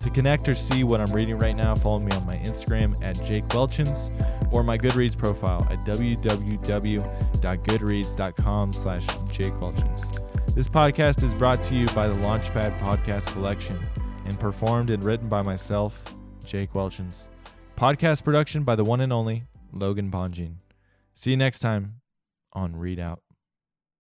To 0.00 0.08
connect 0.08 0.48
or 0.48 0.54
see 0.54 0.84
what 0.84 1.02
I'm 1.02 1.14
reading 1.14 1.38
right 1.38 1.54
now, 1.54 1.74
follow 1.74 1.98
me 1.98 2.12
on 2.12 2.24
my 2.24 2.36
Instagram 2.36 3.04
at 3.04 3.22
Jake 3.22 3.46
Welchins 3.48 4.10
or 4.50 4.62
my 4.62 4.78
Goodreads 4.78 5.16
profile 5.16 5.66
at 5.70 5.84
www.goodreads.com 5.84 8.72
slash 8.72 9.06
Jake 9.30 9.60
Welchins. 9.60 10.54
This 10.54 10.68
podcast 10.68 11.22
is 11.22 11.34
brought 11.34 11.62
to 11.64 11.74
you 11.74 11.86
by 11.88 12.08
the 12.08 12.14
Launchpad 12.14 12.78
Podcast 12.80 13.32
Collection 13.32 13.78
and 14.24 14.38
performed 14.38 14.90
and 14.90 15.04
written 15.04 15.28
by 15.28 15.42
myself, 15.42 16.14
Jake 16.44 16.72
Welchins. 16.72 17.28
Podcast 17.76 18.24
production 18.24 18.64
by 18.64 18.74
the 18.74 18.84
one 18.84 19.00
and 19.00 19.12
only 19.12 19.44
Logan 19.72 20.10
Bonjean. 20.10 20.56
See 21.14 21.30
you 21.30 21.36
next 21.36 21.60
time 21.60 22.00
on 22.52 22.76
Read 22.76 22.98
Out. 22.98 23.27